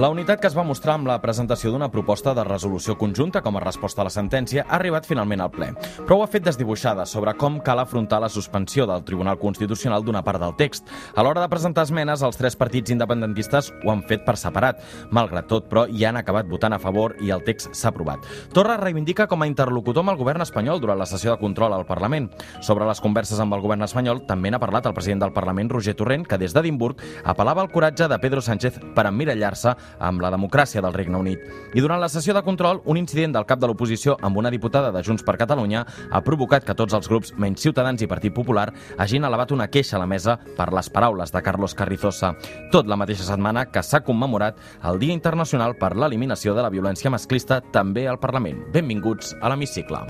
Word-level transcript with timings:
La 0.00 0.08
unitat 0.08 0.40
que 0.40 0.48
es 0.48 0.54
va 0.56 0.62
mostrar 0.64 0.94
amb 0.96 1.10
la 1.10 1.18
presentació 1.20 1.68
d'una 1.74 1.90
proposta 1.92 2.32
de 2.32 2.40
resolució 2.46 2.94
conjunta 2.96 3.42
com 3.44 3.58
a 3.58 3.60
resposta 3.60 4.00
a 4.00 4.06
la 4.06 4.12
sentència 4.14 4.62
ha 4.62 4.78
arribat 4.78 5.04
finalment 5.04 5.42
al 5.44 5.50
ple, 5.52 5.66
però 6.06 6.16
ho 6.16 6.22
ha 6.24 6.28
fet 6.32 6.46
desdibuixada 6.46 7.04
sobre 7.04 7.34
com 7.36 7.58
cal 7.60 7.82
afrontar 7.82 8.22
la 8.22 8.30
suspensió 8.32 8.86
del 8.88 9.02
Tribunal 9.04 9.36
Constitucional 9.36 10.00
d'una 10.06 10.22
part 10.24 10.40
del 10.40 10.54
text. 10.56 10.88
A 11.12 11.20
l'hora 11.20 11.42
de 11.42 11.50
presentar 11.52 11.84
esmenes, 11.84 12.22
els 12.24 12.40
tres 12.40 12.56
partits 12.56 12.94
independentistes 12.94 13.68
ho 13.74 13.90
han 13.92 14.00
fet 14.08 14.24
per 14.24 14.38
separat. 14.40 14.80
Malgrat 15.10 15.50
tot, 15.52 15.68
però, 15.68 15.84
hi 15.84 16.06
han 16.08 16.16
acabat 16.16 16.48
votant 16.48 16.72
a 16.72 16.80
favor 16.80 17.18
i 17.20 17.28
el 17.36 17.44
text 17.44 17.76
s'ha 17.76 17.92
aprovat. 17.92 18.24
Torra 18.56 18.78
reivindica 18.80 19.28
com 19.28 19.44
a 19.44 19.50
interlocutor 19.52 20.00
amb 20.00 20.14
el 20.14 20.20
govern 20.22 20.46
espanyol 20.46 20.80
durant 20.80 21.02
la 21.02 21.10
sessió 21.12 21.34
de 21.34 21.42
control 21.44 21.76
al 21.76 21.84
Parlament. 21.84 22.30
Sobre 22.62 22.88
les 22.88 23.04
converses 23.04 23.44
amb 23.44 23.52
el 23.52 23.60
govern 23.60 23.84
espanyol 23.84 24.24
també 24.24 24.48
n'ha 24.48 24.64
parlat 24.64 24.88
el 24.88 24.96
president 24.96 25.26
del 25.26 25.36
Parlament, 25.36 25.68
Roger 25.76 25.92
Torrent, 26.00 26.24
que 26.24 26.40
des 26.40 26.56
d'Edimburg 26.56 27.04
apel·lava 27.36 27.60
al 27.60 27.72
coratge 27.76 28.08
de 28.08 28.20
Pedro 28.24 28.40
Sánchez 28.40 28.80
per 28.96 29.04
emmirallar-se 29.12 29.76
amb 29.98 30.22
la 30.22 30.30
democràcia 30.30 30.82
del 30.84 30.94
Regne 30.94 31.18
Unit. 31.18 31.42
I 31.74 31.80
durant 31.80 32.00
la 32.00 32.08
sessió 32.08 32.34
de 32.34 32.42
control, 32.42 32.82
un 32.84 32.96
incident 32.96 33.34
del 33.34 33.46
cap 33.46 33.60
de 33.60 33.66
l'oposició 33.66 34.16
amb 34.22 34.36
una 34.36 34.50
diputada 34.50 34.92
de 34.92 35.02
Junts 35.02 35.24
per 35.26 35.36
Catalunya 35.40 35.84
ha 36.10 36.22
provocat 36.24 36.64
que 36.64 36.76
tots 36.76 36.94
els 36.94 37.08
grups, 37.08 37.34
menys 37.38 37.60
Ciutadans 37.60 38.02
i 38.02 38.08
Partit 38.10 38.34
Popular, 38.34 38.68
hagin 38.98 39.24
elevat 39.24 39.52
una 39.52 39.68
queixa 39.68 39.96
a 39.96 40.02
la 40.02 40.08
mesa 40.10 40.38
per 40.56 40.70
les 40.72 40.90
paraules 40.90 41.32
de 41.32 41.42
Carlos 41.42 41.74
Carrizosa. 41.74 42.34
Tot 42.72 42.86
la 42.86 42.98
mateixa 43.00 43.26
setmana 43.26 43.66
que 43.70 43.82
s'ha 43.82 44.04
commemorat 44.04 44.58
el 44.84 45.00
Dia 45.00 45.16
Internacional 45.16 45.76
per 45.80 45.94
l'Eliminació 45.96 46.54
de 46.54 46.62
la 46.62 46.72
Violència 46.72 47.10
Masclista 47.10 47.60
també 47.72 48.06
al 48.08 48.20
Parlament. 48.20 48.66
Benvinguts 48.72 49.34
a 49.40 49.50
l'Hemicicle. 49.52 50.04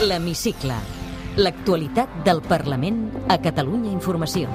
L'Hemicicle. 0.00 0.78
L'actualitat 1.36 2.22
del 2.24 2.40
Parlament 2.42 3.04
a 3.28 3.36
Catalunya 3.38 3.92
Informació. 3.92 4.48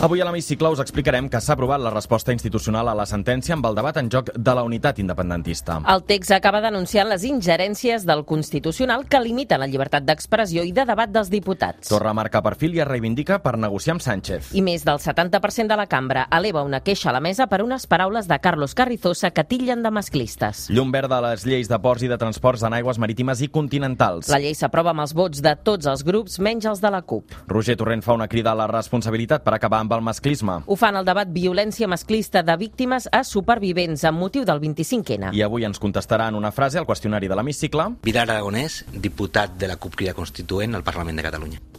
Avui 0.00 0.22
a 0.22 0.24
l'hemicicle 0.24 0.70
us 0.72 0.80
explicarem 0.80 1.26
que 1.28 1.42
s'ha 1.44 1.52
aprovat 1.52 1.82
la 1.84 1.90
resposta 1.92 2.32
institucional 2.32 2.88
a 2.88 2.94
la 2.96 3.04
sentència 3.04 3.52
amb 3.52 3.66
el 3.68 3.74
debat 3.76 3.98
en 4.00 4.06
joc 4.08 4.30
de 4.32 4.52
la 4.56 4.62
unitat 4.64 4.96
independentista. 5.02 5.74
El 5.92 6.06
text 6.08 6.32
acaba 6.32 6.62
denunciant 6.64 7.10
les 7.10 7.26
ingerències 7.28 8.06
del 8.08 8.22
Constitucional 8.24 9.04
que 9.12 9.20
limiten 9.20 9.60
la 9.60 9.68
llibertat 9.68 10.06
d'expressió 10.08 10.64
i 10.64 10.72
de 10.72 10.86
debat 10.88 11.12
dels 11.12 11.28
diputats. 11.28 11.90
Torra 11.92 12.14
marca 12.16 12.40
perfil 12.40 12.78
i 12.78 12.80
es 12.80 12.88
reivindica 12.88 13.42
per 13.44 13.58
negociar 13.60 13.98
amb 13.98 14.04
Sánchez. 14.06 14.54
I 14.56 14.62
més 14.64 14.86
del 14.88 15.02
70% 15.04 15.68
de 15.68 15.76
la 15.76 15.84
cambra 15.84 16.24
eleva 16.32 16.64
una 16.64 16.80
queixa 16.80 17.10
a 17.10 17.14
la 17.18 17.20
mesa 17.20 17.50
per 17.52 17.60
unes 17.60 17.84
paraules 17.84 18.24
de 18.24 18.40
Carlos 18.40 18.72
Carrizosa 18.74 19.32
que 19.36 19.44
tillen 19.44 19.84
de 19.84 19.92
masclistes. 19.92 20.70
Llum 20.72 20.96
verda 20.96 21.18
a 21.18 21.26
les 21.28 21.44
lleis 21.44 21.68
de 21.68 21.76
ports 21.76 22.08
i 22.08 22.08
de 22.08 22.16
transports 22.16 22.64
en 22.64 22.78
aigües 22.80 22.96
marítimes 22.96 23.44
i 23.44 23.50
continentals. 23.52 24.32
La 24.32 24.40
llei 24.40 24.56
s'aprova 24.56 24.96
amb 24.96 25.04
els 25.04 25.12
vots 25.12 25.44
de 25.44 25.54
tots 25.60 25.92
els 25.92 26.08
grups, 26.08 26.40
menys 26.40 26.72
els 26.72 26.80
de 26.80 26.88
la 26.88 27.04
CUP. 27.04 27.36
Roger 27.52 27.76
Torrent 27.76 28.00
fa 28.00 28.16
una 28.16 28.32
crida 28.32 28.56
a 28.56 28.60
la 28.64 28.70
responsabilitat 28.72 29.44
per 29.44 29.58
acabar 29.60 29.84
amb 29.84 29.89
el 29.96 30.04
masclisme. 30.06 30.60
Ho 30.66 30.76
fan 30.76 30.98
el 31.00 31.08
debat 31.08 31.30
violència 31.32 31.88
masclista 31.90 32.42
de 32.42 32.56
víctimes 32.60 33.08
a 33.12 33.24
supervivents 33.24 34.04
amb 34.04 34.20
motiu 34.20 34.44
del 34.44 34.60
25N. 34.62 35.34
I 35.36 35.42
avui 35.46 35.66
ens 35.68 35.80
contestarà 35.82 36.28
en 36.28 36.38
una 36.38 36.52
frase 36.52 36.78
al 36.78 36.86
qüestionari 36.86 37.28
de 37.30 37.38
l'hemicicle. 37.38 37.90
Pilar 38.04 38.28
Aragonès, 38.28 38.84
diputat 38.92 39.58
de 39.58 39.70
la 39.70 39.80
CUP 39.80 39.96
Crida 39.96 40.14
Constituent 40.14 40.74
al 40.74 40.86
Parlament 40.86 41.16
de 41.16 41.28
Catalunya. 41.30 41.69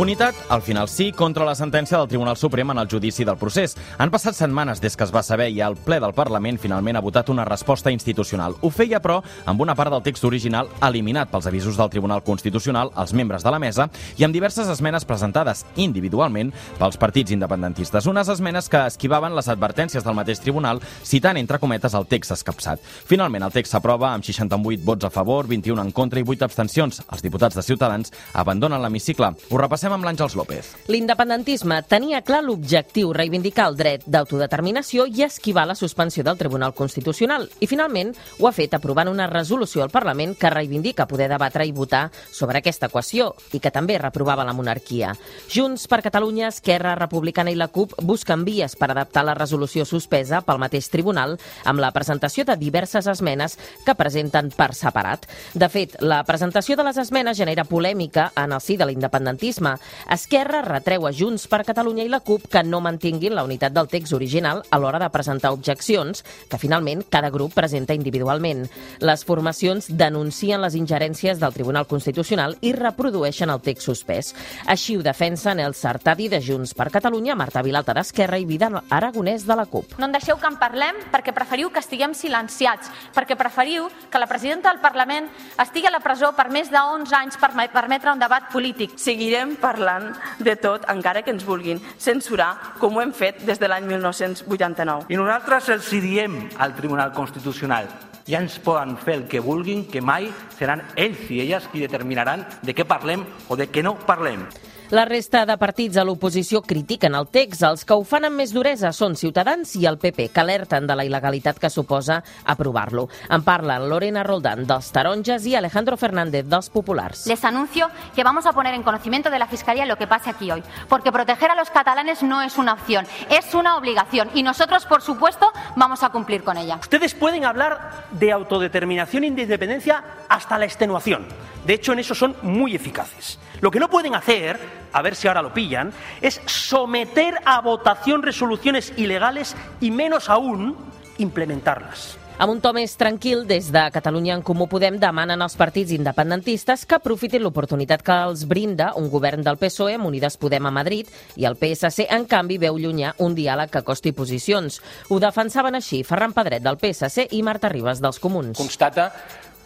Unitat, 0.00 0.34
al 0.48 0.62
final 0.62 0.88
sí, 0.88 1.12
contra 1.12 1.44
la 1.44 1.52
sentència 1.52 1.98
del 1.98 2.08
Tribunal 2.08 2.38
Suprem 2.40 2.70
en 2.72 2.78
el 2.80 2.88
judici 2.88 3.20
del 3.28 3.36
procés. 3.36 3.74
Han 4.00 4.08
passat 4.08 4.32
setmanes 4.32 4.80
des 4.80 4.94
que 4.96 5.04
es 5.04 5.10
va 5.12 5.20
saber 5.20 5.50
i 5.52 5.58
el 5.60 5.74
ple 5.76 5.98
del 6.00 6.14
Parlament 6.16 6.56
finalment 6.56 6.96
ha 6.96 7.02
votat 7.04 7.28
una 7.28 7.44
resposta 7.44 7.92
institucional. 7.92 8.54
Ho 8.62 8.70
feia, 8.72 9.02
però, 9.04 9.18
amb 9.44 9.60
una 9.60 9.74
part 9.76 9.92
del 9.92 10.00
text 10.06 10.24
original 10.24 10.70
eliminat 10.88 11.28
pels 11.28 11.50
avisos 11.50 11.76
del 11.76 11.90
Tribunal 11.92 12.22
Constitucional 12.24 12.88
als 12.94 13.12
membres 13.12 13.44
de 13.44 13.52
la 13.52 13.58
mesa 13.60 13.90
i 14.16 14.24
amb 14.24 14.32
diverses 14.32 14.70
esmenes 14.72 15.04
presentades 15.04 15.66
individualment 15.76 16.54
pels 16.78 16.96
partits 16.96 17.36
independentistes. 17.36 18.08
Unes 18.08 18.32
esmenes 18.32 18.72
que 18.72 18.80
esquivaven 18.86 19.36
les 19.36 19.52
advertències 19.52 20.08
del 20.08 20.16
mateix 20.16 20.40
tribunal 20.40 20.80
citant, 21.04 21.36
entre 21.36 21.60
cometes, 21.60 21.92
el 21.92 22.08
text 22.08 22.32
escapçat. 22.38 22.80
Finalment, 23.04 23.44
el 23.44 23.52
text 23.52 23.76
s'aprova 23.76 24.14
amb 24.14 24.24
68 24.24 24.80
vots 24.80 25.04
a 25.04 25.12
favor, 25.12 25.44
21 25.52 25.84
en 25.84 25.92
contra 25.92 26.24
i 26.24 26.24
8 26.24 26.48
abstencions. 26.48 27.04
Els 27.04 27.28
diputats 27.28 27.60
de 27.60 27.68
Ciutadans 27.68 28.16
abandonen 28.32 28.80
l'hemicicle. 28.80 29.34
Ho 29.50 29.60
repassem 29.60 29.89
amb 29.94 30.06
l'Àngels 30.06 30.36
López. 30.38 30.72
L'independentisme 30.90 31.80
tenia 31.88 32.22
clar 32.26 32.42
l'objectiu 32.44 33.12
reivindicar 33.16 33.68
el 33.70 33.78
dret 33.78 34.06
d'autodeterminació 34.06 35.06
i 35.06 35.24
esquivar 35.26 35.66
la 35.68 35.76
suspensió 35.78 36.24
del 36.24 36.38
Tribunal 36.38 36.74
Constitucional. 36.74 37.48
I 37.60 37.66
finalment 37.70 38.14
ho 38.38 38.48
ha 38.48 38.54
fet 38.56 38.74
aprovant 38.76 39.10
una 39.10 39.28
resolució 39.30 39.82
al 39.82 39.90
Parlament 39.90 40.36
que 40.38 40.50
reivindica 40.50 41.08
poder 41.10 41.28
debatre 41.30 41.66
i 41.66 41.72
votar 41.72 42.10
sobre 42.30 42.58
aquesta 42.60 42.90
equació 42.90 43.34
i 43.52 43.60
que 43.60 43.72
també 43.74 43.98
reprovava 43.98 44.46
la 44.46 44.54
monarquia. 44.56 45.14
Junts 45.50 45.86
per 45.90 46.02
Catalunya, 46.04 46.48
Esquerra 46.48 46.94
Republicana 46.98 47.50
i 47.50 47.58
la 47.58 47.68
CUP 47.68 47.96
busquen 48.02 48.44
vies 48.44 48.76
per 48.76 48.90
adaptar 48.90 49.24
la 49.26 49.34
resolució 49.38 49.84
suspesa 49.84 50.40
pel 50.46 50.60
mateix 50.62 50.90
tribunal 50.92 51.36
amb 51.64 51.80
la 51.82 51.92
presentació 51.92 52.44
de 52.44 52.56
diverses 52.60 53.06
esmenes 53.10 53.58
que 53.86 53.96
presenten 53.98 54.50
per 54.54 54.72
separat. 54.74 55.26
De 55.54 55.68
fet, 55.72 55.96
la 56.00 56.22
presentació 56.24 56.76
de 56.76 56.86
les 56.86 56.98
esmenes 57.00 57.38
genera 57.38 57.64
polèmica 57.64 58.30
en 58.36 58.52
el 58.52 58.60
si 58.60 58.76
de 58.76 58.86
l'independentisme. 58.86 59.76
Esquerra 60.10 60.62
retreu 60.66 61.06
a 61.06 61.12
Junts 61.12 61.46
per 61.50 61.62
Catalunya 61.66 62.04
i 62.04 62.10
la 62.12 62.20
CUP 62.24 62.48
que 62.50 62.62
no 62.66 62.80
mantinguin 62.84 63.34
la 63.36 63.44
unitat 63.46 63.74
del 63.76 63.88
text 63.88 64.14
original 64.16 64.62
a 64.70 64.78
l'hora 64.78 65.00
de 65.02 65.10
presentar 65.10 65.52
objeccions, 65.54 66.24
que 66.48 66.58
finalment 66.58 67.04
cada 67.10 67.30
grup 67.30 67.54
presenta 67.54 67.94
individualment. 67.94 68.66
Les 69.00 69.24
formacions 69.24 69.90
denuncien 69.90 70.60
les 70.62 70.76
ingerències 70.78 71.40
del 71.40 71.54
Tribunal 71.54 71.86
Constitucional 71.86 72.56
i 72.60 72.72
reprodueixen 72.76 73.50
el 73.50 73.62
text 73.64 73.88
suspès. 73.88 74.34
Així 74.66 74.96
ho 74.96 75.04
defensen 75.06 75.60
el 75.60 75.74
Sartadi 75.74 76.28
de 76.28 76.40
Junts 76.44 76.74
per 76.74 76.90
Catalunya, 76.90 77.36
Marta 77.38 77.62
Vilalta 77.62 77.94
d'Esquerra 77.96 78.38
i 78.38 78.46
Vidal 78.48 78.80
Aragonès 78.88 79.46
de 79.46 79.56
la 79.56 79.66
CUP. 79.66 79.96
No 79.98 80.08
en 80.08 80.16
deixeu 80.16 80.38
que 80.40 80.48
en 80.50 80.58
parlem 80.60 80.98
perquè 81.12 81.34
preferiu 81.36 81.70
que 81.70 81.82
estiguem 81.82 82.14
silenciats, 82.14 82.90
perquè 83.14 83.36
preferiu 83.38 83.88
que 84.10 84.20
la 84.20 84.28
presidenta 84.30 84.70
del 84.70 84.82
Parlament 84.82 85.28
estigui 85.60 85.88
a 85.88 85.94
la 85.94 86.02
presó 86.04 86.32
per 86.36 86.48
més 86.50 86.70
de 86.70 86.80
11 86.80 87.16
anys 87.16 87.38
per 87.40 87.52
permetre 87.72 88.12
un 88.12 88.20
debat 88.22 88.50
polític. 88.52 88.96
Seguirem 89.00 89.56
parlant 89.70 90.10
de 90.42 90.56
tot, 90.58 90.86
encara 90.90 91.22
que 91.22 91.34
ens 91.34 91.46
vulguin 91.46 91.80
censurar, 91.98 92.52
com 92.82 92.96
ho 92.96 93.02
hem 93.04 93.14
fet 93.14 93.44
des 93.46 93.60
de 93.60 93.70
l'any 93.70 93.86
1989. 93.88 95.10
I 95.10 95.18
nosaltres 95.20 95.70
els 95.76 95.90
diem 96.02 96.38
al 96.58 96.74
Tribunal 96.78 97.14
Constitucional 97.16 97.90
ja 98.30 98.38
ens 98.38 98.60
poden 98.62 98.96
fer 99.00 99.16
el 99.18 99.28
que 99.28 99.42
vulguin, 99.42 99.86
que 99.90 100.02
mai 100.04 100.28
seran 100.54 100.84
ells 100.94 101.24
i 101.30 101.40
elles 101.42 101.66
qui 101.72 101.82
determinaran 101.82 102.44
de 102.62 102.74
què 102.76 102.86
parlem 102.86 103.24
o 103.48 103.58
de 103.58 103.66
què 103.72 103.82
no 103.82 103.96
parlem. 104.06 104.44
La 104.90 105.04
resta 105.04 105.44
de 105.46 105.54
partits 105.54 106.00
a 106.00 106.02
l'oposició 106.02 106.64
critiquen 106.66 107.14
el 107.14 107.28
text. 107.30 107.62
Els 107.62 107.84
que 107.86 107.94
ho 107.94 108.00
fan 108.02 108.24
amb 108.26 108.40
més 108.40 108.50
duresa 108.50 108.90
són 108.90 109.12
Ciutadans 109.14 109.76
i 109.78 109.84
el 109.86 110.00
PP, 110.02 110.24
que 110.34 110.40
alerten 110.42 110.88
de 110.88 110.96
la 110.98 111.04
il·legalitat 111.06 111.60
que 111.62 111.70
suposa 111.70 112.16
aprovar-lo. 112.42 113.04
En 113.30 113.44
parlen 113.46 113.86
Lorena 113.86 114.24
Roldán 114.26 114.64
dels 114.66 114.88
Taronges 114.90 115.46
i 115.46 115.54
Alejandro 115.54 115.94
Fernández 115.94 116.48
dels 116.50 116.72
Populars. 116.74 117.28
Les 117.30 117.44
anuncio 117.44 117.86
que 118.16 118.24
vamos 118.24 118.46
a 118.46 118.52
poner 118.52 118.74
en 118.74 118.82
conocimiento 118.82 119.30
de 119.30 119.38
la 119.38 119.46
Fiscalía 119.46 119.86
lo 119.86 119.94
que 119.94 120.08
pase 120.08 120.28
aquí 120.30 120.50
hoy, 120.50 120.64
porque 120.88 121.12
proteger 121.12 121.52
a 121.52 121.54
los 121.54 121.70
catalanes 121.70 122.24
no 122.24 122.42
es 122.42 122.58
una 122.58 122.72
opción, 122.72 123.06
es 123.30 123.54
una 123.54 123.76
obligación 123.76 124.28
y 124.34 124.42
nosotros, 124.42 124.86
por 124.86 125.02
supuesto, 125.02 125.52
vamos 125.76 126.02
a 126.02 126.08
cumplir 126.08 126.42
con 126.42 126.56
ella. 126.58 126.78
Ustedes 126.82 127.14
pueden 127.14 127.44
hablar 127.44 128.08
de 128.10 128.32
autodeterminación 128.32 129.22
y 129.22 129.30
de 129.30 129.42
independencia 129.42 130.02
hasta 130.28 130.58
la 130.58 130.64
extenuación. 130.64 131.28
De 131.64 131.74
hecho, 131.74 131.92
en 131.92 132.00
eso 132.00 132.16
son 132.16 132.34
muy 132.42 132.74
eficaces. 132.74 133.38
Lo 133.60 133.70
que 133.70 133.80
no 133.80 133.90
pueden 133.90 134.14
hacer, 134.14 134.58
a 134.92 135.02
ver 135.02 135.14
si 135.14 135.28
ahora 135.28 135.42
lo 135.42 135.52
pillan, 135.52 135.92
es 136.20 136.40
someter 136.46 137.34
a 137.44 137.60
votación 137.60 138.22
resoluciones 138.22 138.92
ilegales 138.96 139.54
y 139.80 139.90
menos 139.90 140.30
aún 140.30 140.76
implementarlas. 141.18 142.16
Amb 142.40 142.54
un 142.54 142.60
to 142.64 142.70
més 142.72 142.94
tranquil, 142.96 143.42
des 143.44 143.66
de 143.68 143.82
Catalunya 143.92 144.32
en 144.32 144.40
Comú 144.40 144.64
Podem 144.64 144.94
demanen 144.96 145.42
als 145.44 145.58
partits 145.60 145.92
independentistes 145.92 146.86
que 146.88 146.96
aprofitin 146.96 147.42
l'oportunitat 147.44 148.00
que 148.00 148.16
els 148.30 148.46
brinda 148.48 148.94
un 148.96 149.10
govern 149.12 149.44
del 149.44 149.58
PSOE 149.60 149.98
amb 149.98 150.08
Unides 150.08 150.38
Podem 150.40 150.64
a 150.64 150.72
Madrid 150.72 151.10
i 151.36 151.44
el 151.44 151.58
PSC, 151.60 152.06
en 152.08 152.24
canvi, 152.24 152.56
veu 152.56 152.80
llunyà 152.80 153.12
un 153.20 153.36
diàleg 153.36 153.68
que 153.68 153.84
costi 153.84 154.14
posicions. 154.16 154.80
Ho 155.10 155.20
defensaven 155.20 155.76
així 155.76 156.00
Ferran 156.00 156.32
Pedret 156.32 156.64
del 156.64 156.80
PSC 156.80 157.28
i 157.36 157.42
Marta 157.44 157.68
Ribas 157.68 158.00
dels 158.00 158.16
Comuns. 158.24 158.56
Constata 158.56 159.10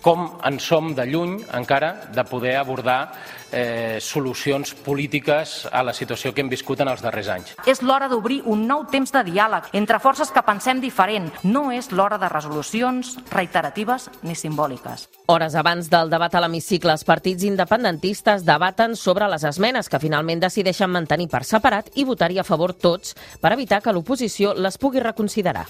com 0.04 0.26
en 0.44 0.58
som 0.60 0.92
de 0.92 1.06
lluny 1.08 1.38
encara 1.56 2.10
de 2.12 2.24
poder 2.28 2.58
abordar 2.60 3.14
eh, 3.50 3.96
solucions 4.04 4.74
polítiques 4.74 5.64
a 5.72 5.80
la 5.82 5.94
situació 5.96 6.34
que 6.34 6.42
hem 6.44 6.50
viscut 6.52 6.82
en 6.84 6.90
els 6.92 7.00
darrers 7.00 7.30
anys. 7.32 7.54
És 7.64 7.80
l'hora 7.80 8.10
d'obrir 8.12 8.42
un 8.44 8.66
nou 8.68 8.84
temps 8.92 9.14
de 9.14 9.22
diàleg 9.30 9.70
entre 9.80 10.00
forces 10.04 10.28
que 10.34 10.44
pensem 10.44 10.82
diferent. 10.82 11.30
No 11.48 11.70
és 11.72 11.88
l'hora 11.92 12.18
de 12.20 12.28
resolucions 12.28 13.14
reiteratives 13.32 14.10
ni 14.22 14.36
simbòliques. 14.36 15.08
Hores 15.32 15.56
abans 15.56 15.88
del 15.88 16.12
debat 16.12 16.34
a 16.34 16.44
l'hemicicle, 16.44 16.92
els 16.92 17.06
partits 17.08 17.48
independentistes 17.48 18.44
debaten 18.44 18.98
sobre 19.00 19.30
les 19.32 19.48
esmenes 19.48 19.88
que 19.88 20.02
finalment 20.02 20.44
decideixen 20.44 20.92
mantenir 20.92 21.30
per 21.32 21.46
separat 21.48 21.88
i 21.94 22.04
votar-hi 22.04 22.42
a 22.42 22.44
favor 22.44 22.76
tots 22.76 23.16
per 23.40 23.56
evitar 23.56 23.80
que 23.80 23.96
l'oposició 23.96 24.52
les 24.52 24.76
pugui 24.76 25.00
reconsiderar. 25.00 25.64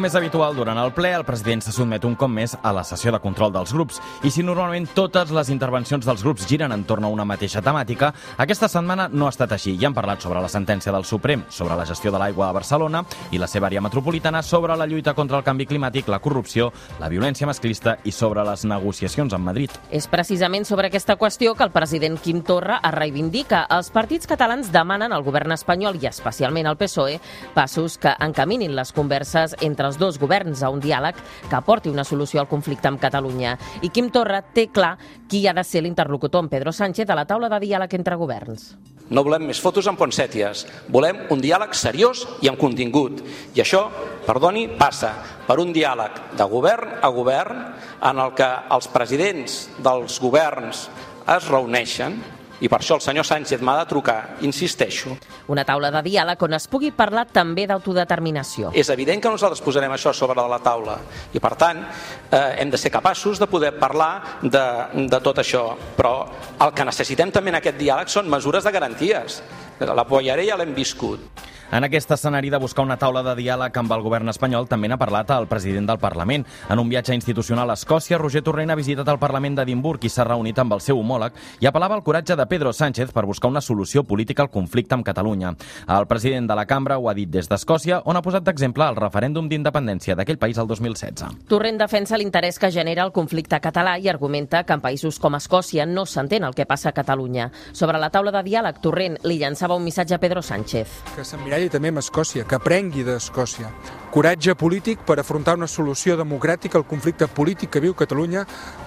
Com 0.00 0.06
és 0.08 0.14
habitual, 0.16 0.54
durant 0.56 0.78
el 0.80 0.94
ple, 0.96 1.10
el 1.12 1.26
president 1.28 1.60
se 1.60 1.74
sotmet 1.76 2.06
un 2.08 2.14
cop 2.16 2.30
més 2.32 2.54
a 2.56 2.70
la 2.72 2.80
sessió 2.88 3.10
de 3.12 3.18
control 3.20 3.50
dels 3.52 3.74
grups. 3.76 3.98
I 4.24 4.30
si 4.32 4.40
normalment 4.40 4.86
totes 4.96 5.28
les 5.36 5.50
intervencions 5.52 6.06
dels 6.08 6.22
grups 6.24 6.46
giren 6.48 6.72
entorn 6.72 7.04
a 7.04 7.10
una 7.12 7.26
mateixa 7.28 7.60
temàtica, 7.60 8.08
aquesta 8.40 8.70
setmana 8.72 9.10
no 9.12 9.26
ha 9.26 9.32
estat 9.34 9.52
així. 9.52 9.74
Ja 9.76 9.90
han 9.90 9.96
parlat 9.98 10.24
sobre 10.24 10.40
la 10.40 10.48
sentència 10.48 10.94
del 10.94 11.04
Suprem, 11.04 11.42
sobre 11.52 11.76
la 11.76 11.84
gestió 11.84 12.08
de 12.14 12.16
l'aigua 12.22 12.46
a 12.48 12.56
Barcelona 12.56 13.02
i 13.28 13.42
la 13.42 13.44
seva 13.44 13.68
àrea 13.68 13.82
metropolitana, 13.84 14.40
sobre 14.40 14.72
la 14.72 14.86
lluita 14.88 15.12
contra 15.12 15.36
el 15.36 15.44
canvi 15.44 15.66
climàtic, 15.68 16.08
la 16.08 16.22
corrupció, 16.24 16.70
la 16.96 17.12
violència 17.12 17.50
masclista 17.50 17.98
i 18.08 18.16
sobre 18.16 18.40
les 18.48 18.64
negociacions 18.64 19.36
amb 19.36 19.50
Madrid. 19.50 19.76
És 19.92 20.08
precisament 20.08 20.64
sobre 20.64 20.88
aquesta 20.88 21.18
qüestió 21.20 21.52
que 21.52 21.68
el 21.68 21.74
president 21.76 22.16
Quim 22.24 22.40
Torra 22.40 22.80
es 22.80 22.96
reivindica. 22.96 23.66
Els 23.68 23.92
partits 23.92 24.24
catalans 24.32 24.72
demanen 24.72 25.12
al 25.12 25.28
govern 25.28 25.52
espanyol 25.52 26.00
i 26.00 26.08
especialment 26.08 26.72
al 26.72 26.80
PSOE 26.80 27.20
passos 27.52 28.00
que 28.00 28.16
encaminin 28.16 28.72
les 28.72 28.96
converses 28.96 29.58
entre 29.60 29.89
els 29.90 29.98
dos 30.00 30.18
governs 30.22 30.62
a 30.62 30.70
un 30.70 30.80
diàleg 30.80 31.18
que 31.48 31.58
aporti 31.58 31.90
una 31.90 32.06
solució 32.06 32.40
al 32.40 32.48
conflicte 32.48 32.88
amb 32.88 33.02
Catalunya. 33.02 33.56
I 33.82 33.90
Quim 33.90 34.08
Torra 34.14 34.40
té 34.42 34.68
clar 34.70 34.94
qui 35.28 35.42
ha 35.46 35.54
de 35.56 35.66
ser 35.66 35.82
l'interlocutor 35.84 36.44
amb 36.44 36.52
Pedro 36.54 36.72
Sánchez 36.72 37.10
a 37.10 37.18
la 37.18 37.26
taula 37.26 37.50
de 37.50 37.60
diàleg 37.66 37.98
entre 37.98 38.18
governs. 38.20 38.70
No 39.10 39.24
volem 39.26 39.48
més 39.50 39.58
fotos 39.58 39.88
amb 39.90 39.98
ponsèties. 39.98 40.62
Volem 40.94 41.24
un 41.34 41.40
diàleg 41.42 41.74
seriós 41.74 42.22
i 42.44 42.48
amb 42.48 42.60
contingut. 42.60 43.18
I 43.58 43.64
això, 43.64 43.88
perdoni, 44.22 44.68
passa 44.78 45.10
per 45.48 45.58
un 45.58 45.72
diàleg 45.74 46.20
de 46.38 46.46
govern 46.46 47.00
a 47.02 47.10
govern 47.10 47.64
en 48.06 48.20
el 48.22 48.36
que 48.38 48.50
els 48.70 48.86
presidents 48.94 49.64
dels 49.82 50.20
governs 50.22 50.86
es 51.26 51.48
reuneixen 51.50 52.20
i 52.60 52.68
per 52.68 52.80
això 52.80 52.96
el 52.98 53.04
senyor 53.04 53.26
Sánchez 53.26 53.62
m'ha 53.64 53.76
de 53.78 53.86
trucar, 53.88 54.18
insisteixo. 54.46 55.16
Una 55.52 55.64
taula 55.64 55.90
de 55.94 56.02
diàleg 56.04 56.42
on 56.44 56.56
es 56.58 56.66
pugui 56.70 56.90
parlar 56.96 57.26
també 57.32 57.66
d'autodeterminació. 57.70 58.72
És 58.76 58.90
evident 58.92 59.22
que 59.22 59.32
nosaltres 59.32 59.62
posarem 59.64 59.92
això 59.96 60.12
sobre 60.16 60.40
la 60.40 60.60
taula 60.64 60.98
i 61.32 61.40
per 61.40 61.54
tant 61.60 61.82
eh, 61.82 62.60
hem 62.60 62.70
de 62.70 62.80
ser 62.80 62.92
capaços 62.92 63.40
de 63.40 63.48
poder 63.50 63.72
parlar 63.78 64.40
de, 64.42 64.64
de 65.08 65.20
tot 65.24 65.40
això, 65.40 65.64
però 65.96 66.14
el 66.60 66.74
que 66.76 66.88
necessitem 66.88 67.32
també 67.32 67.54
en 67.54 67.60
aquest 67.60 67.80
diàleg 67.80 68.12
són 68.12 68.28
mesures 68.30 68.64
de 68.64 68.74
garanties. 68.74 69.40
La 69.80 70.04
Poyaré 70.04 70.44
ja 70.48 70.58
l'hem 70.60 70.74
viscut. 70.76 71.48
En 71.72 71.84
aquest 71.84 72.10
escenari 72.10 72.50
de 72.50 72.58
buscar 72.58 72.82
una 72.82 72.96
taula 72.98 73.20
de 73.22 73.36
diàleg 73.38 73.76
amb 73.78 73.92
el 73.94 74.00
govern 74.02 74.28
espanyol 74.32 74.66
també 74.66 74.88
n'ha 74.90 74.96
parlat 74.98 75.28
el 75.30 75.46
president 75.46 75.86
del 75.86 76.00
Parlament. 76.02 76.42
En 76.68 76.80
un 76.82 76.88
viatge 76.90 77.14
institucional 77.14 77.70
a 77.70 77.76
Escòcia, 77.78 78.18
Roger 78.18 78.42
Torrent 78.42 78.72
ha 78.74 78.76
visitat 78.78 79.06
el 79.08 79.20
Parlament 79.22 79.54
d'Edimburg 79.54 80.02
i 80.02 80.10
s'ha 80.10 80.26
reunit 80.26 80.58
amb 80.58 80.74
el 80.74 80.82
seu 80.82 80.98
homòleg 80.98 81.36
i 81.62 81.68
apel·lava 81.70 81.94
al 81.94 82.02
coratge 82.02 82.34
de 82.34 82.46
Pedro 82.50 82.72
Sánchez 82.72 83.12
per 83.14 83.24
buscar 83.24 83.52
una 83.52 83.62
solució 83.62 84.02
política 84.02 84.42
al 84.42 84.50
conflicte 84.50 84.96
amb 84.96 85.06
Catalunya. 85.06 85.52
El 85.86 86.08
president 86.10 86.48
de 86.50 86.56
la 86.58 86.66
cambra 86.66 86.96
ho 86.98 87.08
ha 87.08 87.14
dit 87.14 87.30
des 87.30 87.46
d'Escòcia, 87.48 88.00
on 88.04 88.18
ha 88.18 88.22
posat 88.22 88.42
d'exemple 88.42 88.90
el 88.90 88.98
referèndum 88.98 89.46
d'independència 89.48 90.18
d'aquell 90.18 90.42
país 90.42 90.58
el 90.58 90.66
2016. 90.66 91.46
Torrent 91.46 91.78
defensa 91.78 92.18
l'interès 92.18 92.58
que 92.58 92.72
genera 92.74 93.06
el 93.06 93.14
conflicte 93.14 93.60
català 93.62 93.94
i 94.00 94.10
argumenta 94.10 94.64
que 94.64 94.74
en 94.74 94.82
països 94.82 95.20
com 95.22 95.38
Escòcia 95.38 95.86
no 95.86 96.02
s'entén 96.02 96.42
el 96.42 96.58
que 96.58 96.66
passa 96.66 96.90
a 96.90 96.98
Catalunya. 96.98 97.52
Sobre 97.70 98.02
la 98.02 98.10
taula 98.10 98.34
de 98.34 98.42
diàleg, 98.42 98.82
Torrent 98.82 99.20
li 99.22 99.38
llançava 99.38 99.78
un 99.78 99.86
missatge 99.86 100.18
a 100.18 100.18
Pedro 100.18 100.42
Sánchez. 100.42 100.98
Que 101.14 101.22
i 101.64 101.72
també 101.72 101.90
amb 101.92 102.00
Escòcia, 102.02 102.46
que 102.48 102.58
aprengui 102.58 103.04
d'Escòcia. 103.06 103.70
Coratge 104.10 104.56
polític 104.58 105.04
per 105.06 105.20
afrontar 105.20 105.52
una 105.54 105.68
solució 105.70 106.16
democràtica 106.18 106.74
al 106.74 106.84
conflicte 106.84 107.28
polític 107.30 107.70
que 107.70 107.82
viu 107.84 107.94
Catalunya 107.94 108.40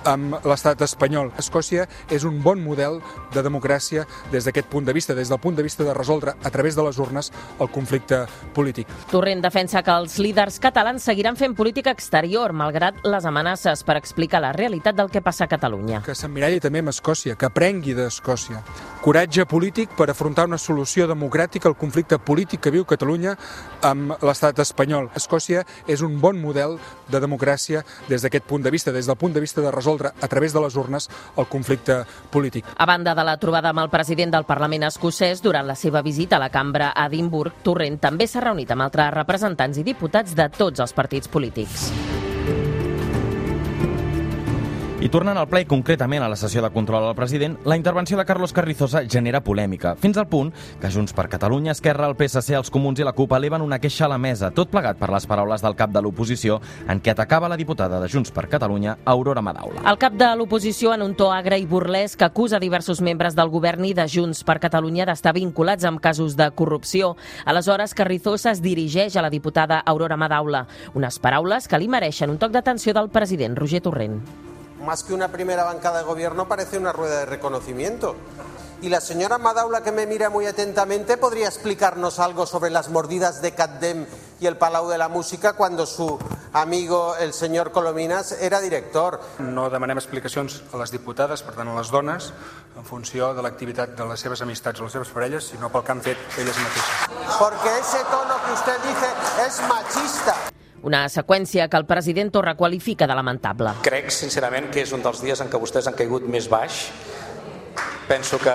amb 0.03 0.35
l'estat 0.43 0.81
espanyol. 0.83 1.29
Escòcia 1.39 1.85
és 2.11 2.25
un 2.27 2.41
bon 2.43 2.59
model 2.59 2.97
de 3.31 3.43
democràcia 3.45 4.03
des 4.33 4.43
d'aquest 4.43 4.67
punt 4.67 4.83
de 4.83 4.91
vista, 4.91 5.15
des 5.15 5.31
del 5.31 5.39
punt 5.39 5.55
de 5.55 5.63
vista 5.63 5.85
de 5.87 5.93
resoldre 5.95 6.33
a 6.43 6.51
través 6.51 6.75
de 6.75 6.83
les 6.83 6.99
urnes 6.99 7.31
el 7.59 7.71
conflicte 7.71 8.25
polític. 8.53 8.91
Torrent 9.11 9.39
defensa 9.45 9.79
que 9.81 9.95
els 9.95 10.17
líders 10.19 10.59
catalans 10.59 11.07
seguiran 11.07 11.39
fent 11.39 11.55
política 11.55 11.95
exterior, 11.95 12.51
malgrat 12.51 12.99
les 13.07 13.23
amenaces 13.23 13.85
per 13.87 13.95
explicar 13.95 14.43
la 14.43 14.51
realitat 14.51 14.99
del 14.99 15.09
que 15.09 15.23
passa 15.23 15.45
a 15.45 15.47
Catalunya. 15.47 16.01
Que 16.03 16.17
s'emmiralli 16.19 16.59
també 16.59 16.83
amb 16.83 16.91
Escòcia, 16.91 17.37
que 17.39 17.47
aprengui 17.47 17.95
d'Escòcia. 17.95 18.59
Coratge 19.03 19.47
polític 19.47 19.95
per 19.95 20.09
afrontar 20.11 20.49
una 20.51 20.59
solució 20.59 21.07
democràtica 21.07 21.71
al 21.71 21.79
conflicte 21.79 22.19
polític 22.19 22.62
que 22.63 22.71
viu 22.71 22.87
Catalunya 22.87 23.35
amb 23.83 24.15
l'estat 24.23 24.61
espanyol. 24.63 25.09
Escòcia 25.19 25.65
és 25.91 26.01
un 26.05 26.15
bon 26.23 26.39
model 26.39 26.77
de 27.11 27.19
democràcia 27.19 27.83
des 28.07 28.23
d'aquest 28.23 28.47
punt 28.47 28.63
de 28.63 28.71
vista, 28.71 28.95
des 28.95 29.09
del 29.09 29.19
punt 29.19 29.35
de 29.35 29.43
vista 29.43 29.61
de 29.61 29.71
resoldre 29.71 30.13
a 30.15 30.27
través 30.31 30.55
de 30.55 30.63
les 30.63 30.77
urnes 30.79 31.09
el 31.37 31.49
conflicte 31.51 32.03
polític. 32.31 32.65
A 32.77 32.87
banda 32.87 33.13
de 33.13 33.27
la 33.27 33.37
trobada 33.37 33.73
amb 33.75 33.83
el 33.83 33.91
president 33.91 34.31
del 34.33 34.47
Parlament 34.47 34.87
escocès, 34.87 35.43
durant 35.43 35.67
la 35.67 35.75
seva 35.75 36.01
visita 36.01 36.37
a 36.37 36.43
la 36.45 36.51
cambra 36.53 36.93
a 36.95 37.07
Edimburg, 37.11 37.61
Torrent 37.63 37.99
també 37.99 38.27
s'ha 38.27 38.45
reunit 38.47 38.71
amb 38.71 38.87
altres 38.87 39.13
representants 39.13 39.77
i 39.77 39.83
diputats 39.83 40.35
de 40.35 40.47
tots 40.49 40.79
els 40.79 40.95
partits 40.95 41.27
polítics. 41.27 41.91
I 45.03 45.09
tornant 45.11 45.35
al 45.35 45.49
ple 45.51 45.59
i 45.59 45.65
concretament 45.67 46.23
a 46.23 46.29
la 46.31 46.37
sessió 46.39 46.61
de 46.63 46.69
control 46.71 47.03
al 47.03 47.15
president, 47.17 47.57
la 47.67 47.75
intervenció 47.75 48.15
de 48.15 48.23
Carlos 48.23 48.53
Carrizosa 48.55 49.01
genera 49.03 49.41
polèmica, 49.43 49.97
fins 49.99 50.15
al 50.15 50.29
punt 50.31 50.53
que 50.79 50.91
Junts 50.93 51.11
per 51.11 51.25
Catalunya, 51.27 51.73
Esquerra, 51.75 52.07
el 52.07 52.15
PSC, 52.15 52.53
els 52.55 52.71
Comuns 52.71 53.01
i 53.01 53.03
la 53.03 53.11
CUP 53.11 53.33
eleven 53.35 53.65
una 53.65 53.81
queixa 53.83 54.05
a 54.05 54.09
la 54.13 54.17
mesa, 54.17 54.53
tot 54.55 54.71
plegat 54.71 54.95
per 55.01 55.09
les 55.11 55.27
paraules 55.27 55.59
del 55.65 55.75
cap 55.75 55.91
de 55.91 55.99
l'oposició, 55.99 56.61
en 56.87 57.01
què 57.03 57.11
atacava 57.11 57.49
la 57.51 57.57
diputada 57.59 57.99
de 57.99 58.07
Junts 58.07 58.31
per 58.31 58.45
Catalunya, 58.47 58.93
Aurora 59.03 59.43
Madaula. 59.43 59.83
El 59.91 59.99
cap 59.99 60.15
de 60.15 60.29
l'oposició, 60.39 60.93
en 60.95 61.03
un 61.03 61.17
to 61.19 61.27
agre 61.35 61.59
i 61.59 61.67
burlesc, 61.67 62.23
acusa 62.23 62.63
diversos 62.63 63.03
membres 63.03 63.35
del 63.35 63.51
govern 63.51 63.83
i 63.83 63.91
de 63.97 64.07
Junts 64.07 64.45
per 64.47 64.61
Catalunya 64.63 65.09
d'estar 65.11 65.35
vinculats 65.35 65.83
amb 65.83 65.99
casos 65.99 66.39
de 66.39 66.47
corrupció. 66.55 67.17
Aleshores, 67.43 67.91
Carrizosa 67.91 68.55
es 68.55 68.63
dirigeix 68.63 69.19
a 69.19 69.27
la 69.27 69.33
diputada 69.35 69.83
Aurora 69.83 70.15
Madaula, 70.15 70.63
unes 70.95 71.19
paraules 71.19 71.67
que 71.67 71.83
li 71.83 71.91
mereixen 71.91 72.31
un 72.31 72.39
toc 72.39 72.55
d'atenció 72.55 72.95
del 72.95 73.11
president 73.11 73.59
Roger 73.59 73.83
Torrent. 73.83 74.52
Más 74.83 75.03
que 75.03 75.13
una 75.13 75.29
primera 75.29 75.63
bancada 75.63 75.99
de 75.99 76.03
gobierno, 76.03 76.47
parece 76.47 76.77
una 76.77 76.91
rueda 76.91 77.19
de 77.19 77.25
reconocimiento. 77.25 78.15
Y 78.83 78.89
la 78.89 78.99
señora 78.99 79.37
Madaula, 79.37 79.81
que 79.81 79.93
me 79.93 80.05
mira 80.05 80.29
muy 80.29 80.45
atentamente, 80.45 81.15
podría 81.15 81.47
explicarnos 81.47 82.19
algo 82.19 82.45
sobre 82.45 82.69
las 82.69 82.89
mordidas 82.89 83.41
de 83.41 83.53
Catdem 83.53 84.05
y 84.41 84.45
el 84.45 84.57
Palau 84.57 84.89
de 84.89 84.97
la 84.97 85.07
Música 85.07 85.53
cuando 85.53 85.85
su 85.85 86.19
amigo, 86.51 87.15
el 87.15 87.31
señor 87.31 87.71
Colominas, 87.71 88.33
era 88.33 88.59
director. 88.59 89.21
No 89.39 89.69
demanem 89.69 89.95
explicacions 89.95 90.59
a 90.73 90.81
les 90.83 90.91
diputades, 90.91 91.45
per 91.47 91.55
tant 91.55 91.71
a 91.71 91.77
les 91.79 91.93
dones, 91.95 92.33
en 92.75 92.83
funció 92.83 93.31
de 93.31 93.45
l'activitat 93.45 93.95
de 93.95 94.03
les 94.09 94.19
seves 94.19 94.43
amistats 94.43 94.83
o 94.83 94.89
les 94.89 94.99
seves 94.99 95.15
parelles, 95.15 95.47
sinó 95.55 95.71
pel 95.71 95.87
que 95.87 95.95
han 95.95 96.03
fet 96.03 96.19
elles 96.43 96.59
mateixes. 96.59 97.07
Porque 97.39 97.71
ese 97.79 98.03
tono 98.11 98.35
que 98.43 98.51
usted 98.51 98.83
dice 98.83 99.09
es 99.47 99.61
machista. 99.63 100.32
Una 100.83 101.05
seqüència 101.07 101.69
que 101.71 101.79
el 101.79 101.85
president 101.87 102.33
Torra 102.35 102.57
qualifica 102.59 103.07
de 103.07 103.15
lamentable. 103.15 103.71
Crec, 103.85 104.09
sincerament, 104.11 104.67
que 104.67 104.83
és 104.83 104.91
un 104.91 105.03
dels 105.03 105.21
dies 105.23 105.39
en 105.39 105.47
què 105.51 105.59
vostès 105.61 105.87
han 105.87 105.95
caigut 105.95 106.25
més 106.27 106.49
baix. 106.51 106.89
Penso 108.03 108.35
que 108.41 108.51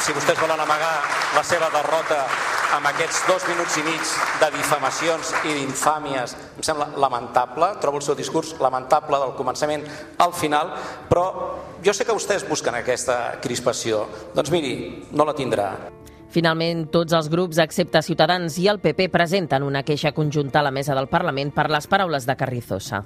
si 0.00 0.14
vostès 0.16 0.40
volen 0.40 0.60
amagar 0.62 0.94
la 1.36 1.42
seva 1.44 1.68
derrota 1.74 2.22
amb 2.78 2.88
aquests 2.88 3.26
dos 3.28 3.44
minuts 3.50 3.76
i 3.76 3.84
mig 3.86 4.14
de 4.40 4.48
difamacions 4.56 5.34
i 5.44 5.52
d'infàmies, 5.52 6.32
em 6.56 6.64
sembla 6.64 6.88
lamentable, 6.96 7.68
trobo 7.84 8.00
el 8.00 8.06
seu 8.08 8.16
discurs 8.16 8.54
lamentable 8.62 9.20
del 9.22 9.36
començament 9.36 9.84
al 10.24 10.32
final, 10.32 10.72
però 11.10 11.26
jo 11.84 11.92
sé 11.92 12.08
que 12.08 12.16
vostès 12.16 12.48
busquen 12.48 12.80
aquesta 12.80 13.36
crispació. 13.44 14.06
Doncs 14.34 14.50
miri, 14.54 14.74
no 15.12 15.28
la 15.28 15.36
tindrà. 15.36 15.95
Finalment, 16.34 16.86
tots 16.92 17.14
els 17.16 17.30
grups, 17.32 17.60
excepte 17.62 18.02
Ciutadans 18.02 18.58
i 18.60 18.66
el 18.68 18.80
PP, 18.82 19.08
presenten 19.12 19.64
una 19.66 19.84
queixa 19.86 20.12
conjunta 20.12 20.60
a 20.60 20.66
la 20.66 20.74
mesa 20.74 20.94
del 20.94 21.08
Parlament 21.08 21.54
per 21.54 21.70
les 21.70 21.86
paraules 21.86 22.26
de 22.26 22.36
Carrizosa. 22.36 23.04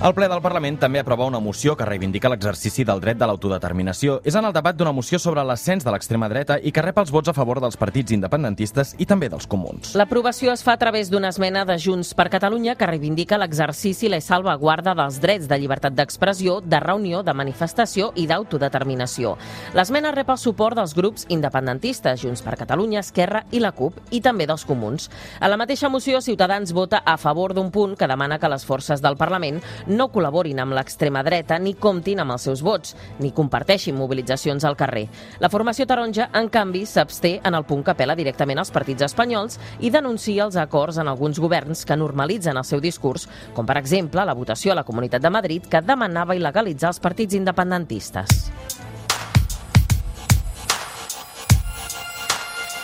El 0.00 0.14
ple 0.16 0.30
del 0.32 0.40
Parlament 0.40 0.78
també 0.80 0.96
aprova 1.02 1.26
una 1.28 1.42
moció 1.44 1.74
que 1.76 1.84
reivindica 1.84 2.30
l'exercici 2.32 2.86
del 2.88 3.02
dret 3.04 3.18
de 3.20 3.26
l'autodeterminació. 3.28 4.14
És 4.24 4.32
en 4.38 4.46
el 4.48 4.54
debat 4.56 4.72
d'una 4.72 4.94
moció 4.96 5.18
sobre 5.20 5.42
l'ascens 5.44 5.84
de 5.84 5.92
l'extrema 5.92 6.30
dreta 6.32 6.54
i 6.56 6.70
que 6.72 6.80
rep 6.80 6.96
els 7.02 7.10
vots 7.12 7.28
a 7.28 7.34
favor 7.36 7.58
dels 7.60 7.76
partits 7.76 8.14
independentistes 8.16 8.94
i 8.96 9.04
també 9.04 9.28
dels 9.28 9.44
comuns. 9.44 9.90
L'aprovació 10.00 10.54
es 10.54 10.62
fa 10.64 10.72
a 10.72 10.80
través 10.80 11.10
d'una 11.12 11.28
esmena 11.28 11.66
de 11.68 11.76
Junts 11.76 12.14
per 12.16 12.30
Catalunya 12.32 12.78
que 12.80 12.88
reivindica 12.88 13.36
l'exercici 13.36 14.06
i 14.08 14.12
la 14.14 14.22
salvaguarda 14.24 14.94
dels 14.96 15.18
drets 15.20 15.50
de 15.50 15.58
llibertat 15.60 15.92
d'expressió, 15.92 16.62
de 16.64 16.80
reunió, 16.80 17.20
de 17.20 17.36
manifestació 17.36 18.14
i 18.16 18.24
d'autodeterminació. 18.24 19.34
L'esmena 19.76 20.14
rep 20.16 20.32
el 20.32 20.40
suport 20.40 20.80
dels 20.80 20.96
grups 20.96 21.28
independentistes, 21.28 22.24
Junts 22.24 22.40
per 22.40 22.56
Catalunya, 22.56 23.04
Esquerra 23.04 23.44
i 23.52 23.60
la 23.60 23.74
CUP, 23.76 24.00
i 24.16 24.24
també 24.24 24.48
dels 24.48 24.64
comuns. 24.64 25.10
A 25.40 25.52
la 25.52 25.60
mateixa 25.60 25.92
moció, 25.92 26.24
Ciutadans 26.24 26.72
vota 26.72 27.04
a 27.04 27.18
favor 27.20 27.52
d'un 27.52 27.68
punt 27.68 27.98
que 28.00 28.08
demana 28.08 28.40
que 28.40 28.48
les 28.48 28.64
forces 28.64 29.04
del 29.04 29.20
Parlament 29.20 29.60
no 29.90 30.08
col·laborin 30.12 30.60
amb 30.62 30.74
l'extrema 30.76 31.22
dreta 31.26 31.58
ni 31.58 31.74
comptin 31.74 32.22
amb 32.22 32.34
els 32.36 32.46
seus 32.48 32.62
vots, 32.64 32.94
ni 33.18 33.32
comparteixin 33.36 33.98
mobilitzacions 33.98 34.64
al 34.64 34.78
carrer. 34.78 35.06
La 35.42 35.50
formació 35.52 35.86
taronja, 35.90 36.30
en 36.34 36.48
canvi, 36.48 36.86
s'absté 36.86 37.36
en 37.44 37.58
el 37.58 37.66
punt 37.68 37.84
que 37.84 37.94
apela 37.94 38.16
directament 38.18 38.62
als 38.62 38.72
partits 38.74 39.04
espanyols 39.10 39.58
i 39.80 39.90
denuncia 39.90 40.46
els 40.46 40.56
acords 40.56 41.00
en 41.02 41.10
alguns 41.10 41.40
governs 41.42 41.84
que 41.84 41.98
normalitzen 41.98 42.56
el 42.56 42.68
seu 42.68 42.80
discurs, 42.80 43.28
com 43.54 43.66
per 43.66 43.78
exemple 43.80 44.24
la 44.24 44.36
votació 44.36 44.72
a 44.72 44.80
la 44.80 44.86
Comunitat 44.86 45.22
de 45.22 45.34
Madrid 45.34 45.66
que 45.70 45.84
demanava 45.84 46.38
il·legalitzar 46.38 46.94
els 46.94 47.02
partits 47.02 47.36
independentistes. 47.36 48.79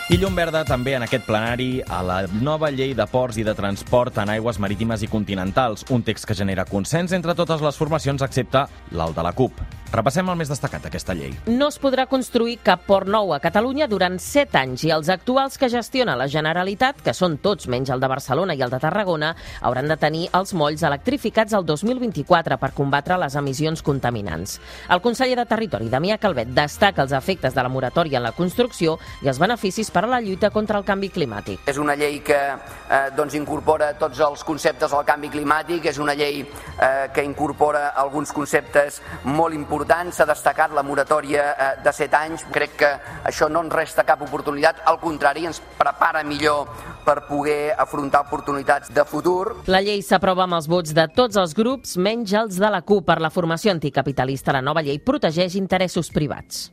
I 0.07 0.15
llum 0.15 0.37
verda 0.39 0.61
també 0.63 0.93
en 0.95 1.03
aquest 1.03 1.25
plenari 1.27 1.81
a 1.83 1.97
la 1.99 2.21
nova 2.39 2.69
llei 2.71 2.93
de 2.95 3.03
ports 3.11 3.35
i 3.41 3.43
de 3.43 3.51
transport 3.57 4.21
en 4.23 4.29
aigües 4.37 4.55
marítimes 4.63 5.03
i 5.03 5.09
continentals, 5.11 5.83
un 5.91 6.05
text 6.07 6.29
que 6.29 6.37
genera 6.39 6.63
consens 6.63 7.11
entre 7.11 7.35
totes 7.35 7.59
les 7.59 7.75
formacions 7.75 8.23
excepte 8.23 8.63
l'alt 8.95 9.19
de 9.19 9.27
la 9.27 9.35
CUP. 9.35 9.59
Repassem 9.87 10.27
el 10.27 10.35
més 10.35 10.49
destacat 10.51 10.83
d'aquesta 10.83 11.13
llei. 11.15 11.31
No 11.47 11.69
es 11.71 11.77
podrà 11.79 12.03
construir 12.11 12.57
cap 12.63 12.81
port 12.87 13.07
nou 13.07 13.31
a 13.31 13.39
Catalunya 13.39 13.87
durant 13.87 14.17
7 14.19 14.59
anys 14.59 14.83
i 14.83 14.91
els 14.91 15.07
actuals 15.11 15.55
que 15.59 15.69
gestiona 15.71 16.17
la 16.19 16.27
Generalitat, 16.27 16.99
que 17.03 17.13
són 17.15 17.37
tots 17.43 17.69
menys 17.71 17.91
el 17.95 18.03
de 18.03 18.09
Barcelona 18.11 18.55
i 18.55 18.63
el 18.63 18.71
de 18.71 18.79
Tarragona, 18.83 19.33
hauran 19.61 19.87
de 19.87 19.95
tenir 19.99 20.25
els 20.35 20.51
molls 20.53 20.83
electrificats 20.83 21.55
el 21.55 21.63
2024 21.67 22.59
per 22.59 22.71
combatre 22.75 23.19
les 23.19 23.35
emissions 23.39 23.83
contaminants. 23.83 24.57
El 24.91 25.03
conseller 25.03 25.39
de 25.39 25.47
Territori, 25.47 25.87
Damià 25.91 26.19
Calvet, 26.19 26.51
destaca 26.51 27.03
els 27.07 27.15
efectes 27.15 27.55
de 27.55 27.63
la 27.63 27.71
moratòria 27.71 28.19
en 28.19 28.27
la 28.27 28.35
construcció 28.35 28.97
i 29.23 29.31
els 29.31 29.39
beneficis 29.39 29.91
per 29.97 30.05
a 30.05 30.11
la 30.13 30.21
lluita 30.21 30.51
contra 30.53 30.77
el 30.77 30.85
canvi 30.85 31.09
climàtic. 31.09 31.65
És 31.65 31.81
una 31.81 31.97
llei 31.97 32.21
que 32.21 32.37
eh, 32.37 33.01
doncs 33.17 33.33
incorpora 33.41 33.95
tots 33.97 34.21
els 34.21 34.45
conceptes 34.45 34.93
del 34.93 35.05
canvi 35.09 35.33
climàtic, 35.33 35.89
és 35.89 35.97
una 35.97 36.13
llei 36.13 36.43
eh, 36.45 37.09
que 37.13 37.25
incorpora 37.25 37.89
alguns 37.97 38.29
conceptes 38.31 39.01
molt 39.25 39.57
importants 39.57 39.65
important, 39.67 40.13
s'ha 40.13 40.25
destacat 40.25 40.73
la 40.73 40.83
moratòria 40.83 41.43
eh, 41.51 41.69
de 41.83 41.93
7 41.93 42.17
anys. 42.17 42.45
Crec 42.53 42.75
que 42.79 42.89
això 43.27 43.49
no 43.49 43.63
ens 43.65 43.73
resta 43.73 44.05
cap 44.07 44.21
oportunitat, 44.25 44.81
al 44.85 44.99
contrari, 44.99 45.45
ens 45.45 45.61
prepara 45.77 46.23
millor 46.23 46.67
per 47.05 47.21
poder 47.27 47.73
afrontar 47.77 48.25
oportunitats 48.27 48.91
de 48.93 49.05
futur. 49.05 49.63
La 49.67 49.81
llei 49.81 50.01
s'aprova 50.01 50.47
amb 50.47 50.57
els 50.59 50.67
vots 50.67 50.93
de 50.95 51.07
tots 51.13 51.37
els 51.37 51.55
grups, 51.55 51.97
menys 51.97 52.33
els 52.33 52.59
de 52.59 52.71
la 52.71 52.81
CUP 52.81 53.05
per 53.07 53.21
la 53.21 53.31
formació 53.31 53.71
anticapitalista. 53.75 54.55
La 54.55 54.65
nova 54.65 54.83
llei 54.83 54.99
protegeix 54.99 55.55
interessos 55.55 56.11
privats. 56.11 56.67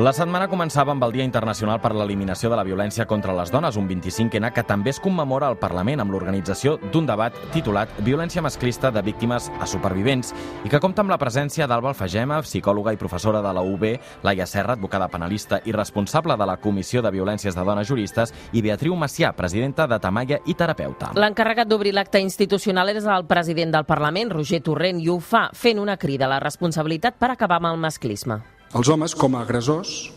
La 0.00 0.14
setmana 0.16 0.46
començava 0.48 0.94
amb 0.94 1.02
el 1.04 1.10
Dia 1.12 1.24
Internacional 1.26 1.76
per 1.82 1.90
l'Eliminació 1.92 2.48
de 2.48 2.56
la 2.56 2.62
Violència 2.64 3.04
contra 3.04 3.34
les 3.36 3.50
Dones, 3.52 3.76
un 3.76 3.84
25N 3.84 4.48
que 4.56 4.62
també 4.64 4.94
es 4.94 5.00
commemora 5.04 5.50
al 5.50 5.58
Parlament 5.60 6.00
amb 6.00 6.14
l'organització 6.14 6.78
d'un 6.94 7.04
debat 7.04 7.34
titulat 7.52 7.90
Violència 8.06 8.40
masclista 8.40 8.88
de 8.88 9.02
víctimes 9.04 9.50
a 9.60 9.66
supervivents 9.68 10.30
i 10.64 10.70
que 10.72 10.78
compta 10.80 11.04
amb 11.04 11.12
la 11.12 11.18
presència 11.20 11.66
d'Alba 11.68 11.90
Alfagema, 11.90 12.38
psicòloga 12.46 12.94
i 12.96 13.00
professora 13.02 13.42
de 13.44 13.52
la 13.52 13.60
UB, 13.60 13.84
Laia 14.24 14.46
Serra, 14.48 14.72
advocada 14.78 15.10
penalista 15.12 15.58
i 15.68 15.74
responsable 15.76 16.32
de 16.40 16.46
la 16.48 16.56
Comissió 16.56 17.02
de 17.04 17.12
Violències 17.12 17.58
de 17.58 17.64
Dones 17.68 17.90
Juristes, 17.90 18.32
i 18.56 18.62
Beatriu 18.64 18.96
Macià, 18.96 19.34
presidenta 19.36 19.84
de 19.90 19.98
Tamaia 20.00 20.38
i 20.46 20.54
terapeuta. 20.56 21.10
L'encarregat 21.12 21.68
d'obrir 21.68 21.92
l'acte 21.92 22.22
institucional 22.24 22.88
és 22.94 23.04
el 23.04 23.28
president 23.28 23.76
del 23.76 23.84
Parlament, 23.84 24.32
Roger 24.32 24.62
Torrent, 24.64 25.04
i 25.04 25.12
ho 25.12 25.18
fa 25.20 25.50
fent 25.52 25.84
una 25.84 25.98
crida 26.00 26.24
a 26.24 26.32
la 26.38 26.40
responsabilitat 26.40 27.20
per 27.20 27.34
acabar 27.34 27.60
amb 27.60 27.74
el 27.74 27.84
masclisme. 27.84 28.40
Els 28.70 28.88
homes, 28.88 29.16
com 29.18 29.34
a 29.34 29.42
agressors, 29.42 30.10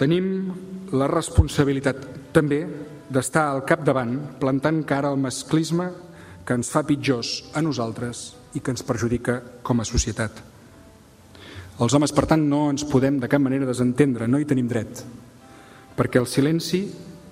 tenim 0.00 0.48
la 0.96 1.10
responsabilitat 1.10 2.06
també 2.32 2.62
d'estar 3.12 3.50
al 3.50 3.66
capdavant 3.68 4.14
plantant 4.40 4.80
cara 4.88 5.10
al 5.10 5.20
masclisme 5.20 5.90
que 6.46 6.56
ens 6.56 6.70
fa 6.72 6.80
pitjors 6.88 7.34
a 7.52 7.60
nosaltres 7.60 8.30
i 8.56 8.62
que 8.64 8.72
ens 8.72 8.86
perjudica 8.86 9.36
com 9.62 9.82
a 9.82 9.86
societat. 9.86 10.40
Els 11.80 11.94
homes, 11.96 12.16
per 12.16 12.24
tant, 12.32 12.42
no 12.48 12.64
ens 12.72 12.86
podem 12.88 13.20
de 13.20 13.28
cap 13.28 13.44
manera 13.44 13.68
desentendre, 13.68 14.28
no 14.28 14.40
hi 14.40 14.48
tenim 14.48 14.68
dret, 14.68 15.04
perquè 15.96 16.20
el 16.20 16.28
silenci 16.28 16.86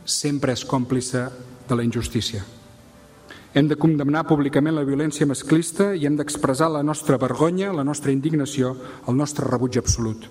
sempre 0.05 0.53
és 0.53 0.65
còmplice 0.69 1.25
de 1.69 1.77
la 1.77 1.85
injustícia. 1.85 2.45
Hem 3.55 3.69
de 3.69 3.79
condemnar 3.81 4.27
públicament 4.29 4.77
la 4.77 4.85
violència 4.85 5.27
masclista 5.27 5.95
i 5.97 6.05
hem 6.05 6.19
d'expressar 6.19 6.69
la 6.75 6.83
nostra 6.85 7.17
vergonya, 7.17 7.73
la 7.73 7.85
nostra 7.85 8.13
indignació, 8.13 8.75
el 9.09 9.17
nostre 9.17 9.49
rebuig 9.49 9.79
absolut. 9.81 10.27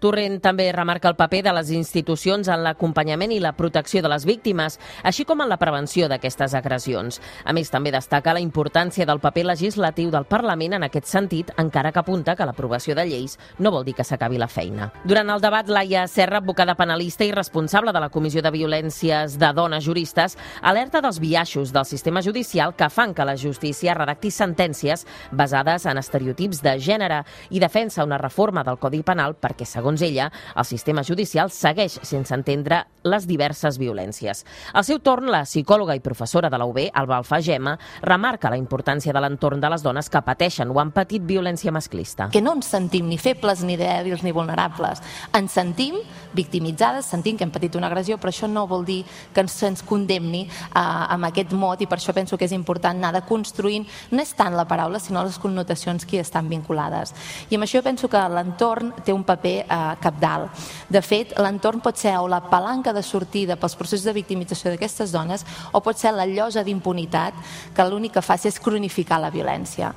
Torrent 0.00 0.38
també 0.40 0.70
remarca 0.72 1.10
el 1.10 1.16
paper 1.18 1.42
de 1.44 1.52
les 1.52 1.70
institucions 1.76 2.48
en 2.48 2.62
l'acompanyament 2.64 3.34
i 3.34 3.40
la 3.42 3.52
protecció 3.52 4.00
de 4.00 4.08
les 4.08 4.24
víctimes, 4.24 4.78
així 5.04 5.26
com 5.28 5.42
en 5.44 5.50
la 5.50 5.58
prevenció 5.60 6.06
d'aquestes 6.08 6.54
agressions. 6.56 7.20
A 7.44 7.52
més, 7.52 7.68
també 7.68 7.92
destaca 7.92 8.32
la 8.32 8.40
importància 8.40 9.04
del 9.04 9.20
paper 9.20 9.44
legislatiu 9.50 10.08
del 10.10 10.24
Parlament 10.24 10.78
en 10.78 10.86
aquest 10.86 11.10
sentit, 11.10 11.50
encara 11.60 11.92
que 11.92 12.00
apunta 12.00 12.32
que 12.34 12.46
l'aprovació 12.48 12.96
de 12.96 13.04
lleis 13.10 13.36
no 13.58 13.74
vol 13.74 13.84
dir 13.84 13.94
que 13.98 14.06
s'acabi 14.08 14.40
la 14.40 14.48
feina. 14.48 14.88
Durant 15.04 15.34
el 15.34 15.44
debat, 15.44 15.68
Laia 15.68 16.06
Serra, 16.08 16.40
advocada 16.40 16.78
penalista 16.78 17.28
i 17.28 17.34
responsable 17.36 17.92
de 17.92 18.00
la 18.00 18.08
Comissió 18.08 18.40
de 18.40 18.54
Violències 18.56 19.36
de 19.36 19.52
Dones 19.52 19.84
Juristes, 19.84 20.38
alerta 20.62 21.04
dels 21.04 21.20
biaixos 21.20 21.74
del 21.76 21.84
sistema 21.84 22.22
judicial 22.24 22.72
que 22.74 22.88
fan 22.88 23.12
que 23.12 23.28
la 23.28 23.36
justícia 23.36 23.92
redacti 23.94 24.32
sentències 24.32 25.04
basades 25.30 25.84
en 25.84 26.00
estereotips 26.00 26.64
de 26.64 26.78
gènere 26.80 27.20
i 27.50 27.60
defensa 27.60 28.08
una 28.08 28.16
reforma 28.16 28.64
del 28.64 28.80
Codi 28.80 29.02
Penal 29.04 29.36
perquè, 29.36 29.68
segons 29.68 29.89
segons 29.90 30.02
ella, 30.02 30.30
el 30.56 30.64
sistema 30.64 31.02
judicial 31.02 31.50
segueix 31.50 31.98
sense 32.06 32.34
entendre 32.34 32.84
les 33.02 33.26
diverses 33.26 33.78
violències. 33.80 34.44
Al 34.74 34.84
seu 34.84 35.00
torn, 35.00 35.30
la 35.32 35.42
psicòloga 35.46 35.94
i 35.96 36.02
professora 36.04 36.50
de 36.50 36.58
la 36.60 36.66
UB, 36.68 36.78
Alba 36.94 37.16
Alfagema, 37.16 37.76
remarca 38.02 38.50
la 38.50 38.58
importància 38.60 39.12
de 39.12 39.20
l'entorn 39.20 39.60
de 39.60 39.70
les 39.72 39.82
dones 39.82 40.10
que 40.10 40.20
pateixen 40.22 40.70
o 40.70 40.80
han 40.80 40.92
patit 40.92 41.24
violència 41.24 41.72
masclista. 41.72 42.28
Que 42.30 42.42
no 42.42 42.52
ens 42.58 42.68
sentim 42.68 43.08
ni 43.08 43.18
febles, 43.18 43.64
ni 43.64 43.78
dèbils, 43.80 44.22
ni 44.22 44.34
vulnerables. 44.36 45.00
Ens 45.32 45.56
sentim 45.56 45.96
victimitzades, 46.36 47.08
sentim 47.08 47.36
que 47.36 47.44
hem 47.44 47.54
patit 47.54 47.76
una 47.76 47.88
agressió, 47.88 48.18
però 48.20 48.30
això 48.30 48.48
no 48.50 48.66
vol 48.70 48.84
dir 48.84 49.00
que 49.34 49.42
ens, 49.42 49.56
ens 49.66 49.82
condemni 49.82 50.44
eh, 50.44 50.80
amb 50.80 51.30
aquest 51.30 51.54
mot 51.56 51.80
i 51.80 51.88
per 51.90 51.98
això 51.98 52.14
penso 52.14 52.38
que 52.38 52.46
és 52.46 52.54
important 52.54 53.00
anar 53.00 53.14
de 53.16 53.24
construint 53.26 53.86
no 54.10 54.22
és 54.22 54.34
tant 54.36 54.54
la 54.54 54.66
paraula, 54.68 55.00
sinó 55.00 55.24
les 55.24 55.40
connotacions 55.40 56.04
que 56.04 56.18
hi 56.18 56.22
estan 56.22 56.48
vinculades. 56.52 57.14
I 57.50 57.56
amb 57.56 57.66
això 57.66 57.82
penso 57.82 58.08
que 58.12 58.20
l'entorn 58.30 58.92
té 59.04 59.14
un 59.16 59.24
paper 59.24 59.56
eh, 59.64 59.79
capdalt. 60.02 60.54
De 60.88 61.02
fet, 61.02 61.34
l'entorn 61.38 61.82
pot 61.84 61.98
ser 61.98 62.16
o 62.18 62.28
la 62.28 62.42
palanca 62.50 62.94
de 62.96 63.02
sortida 63.02 63.58
pels 63.60 63.76
processos 63.78 64.06
de 64.08 64.16
victimització 64.16 64.70
d'aquestes 64.70 65.12
dones 65.12 65.46
o 65.72 65.82
pot 65.84 65.98
ser 65.98 66.14
la 66.14 66.28
llosa 66.28 66.64
d'impunitat 66.64 67.36
que 67.74 67.86
l'únic 67.88 68.18
que 68.18 68.24
fa 68.24 68.38
és 68.40 68.60
cronificar 68.60 69.20
la 69.20 69.30
violència. 69.30 69.92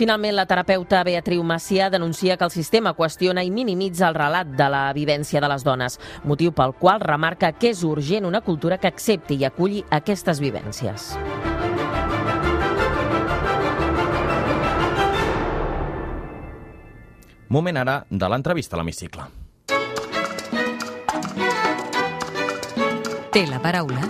Finalment, 0.00 0.32
la 0.32 0.46
terapeuta 0.48 1.02
Beatriu 1.04 1.42
Macià 1.44 1.90
denuncia 1.92 2.38
que 2.40 2.46
el 2.46 2.54
sistema 2.54 2.94
qüestiona 2.96 3.42
i 3.44 3.50
minimitza 3.52 4.08
el 4.08 4.16
relat 4.16 4.54
de 4.56 4.68
la 4.72 4.84
vivència 4.96 5.42
de 5.44 5.50
les 5.52 5.66
dones, 5.66 5.98
motiu 6.24 6.54
pel 6.56 6.72
qual 6.80 7.04
remarca 7.04 7.52
que 7.52 7.74
és 7.74 7.84
urgent 7.84 8.24
una 8.24 8.40
cultura 8.40 8.78
que 8.80 8.88
accepti 8.88 9.36
i 9.36 9.44
aculli 9.44 9.84
aquestes 10.00 10.40
vivències. 10.40 11.10
Moment 17.50 17.80
ara 17.80 17.96
de 18.08 18.28
l'entrevista 18.30 18.76
a 18.76 18.78
l'hemicicle. 18.78 19.24
Té 23.34 23.42
la 23.50 23.58
paraula 23.62 24.06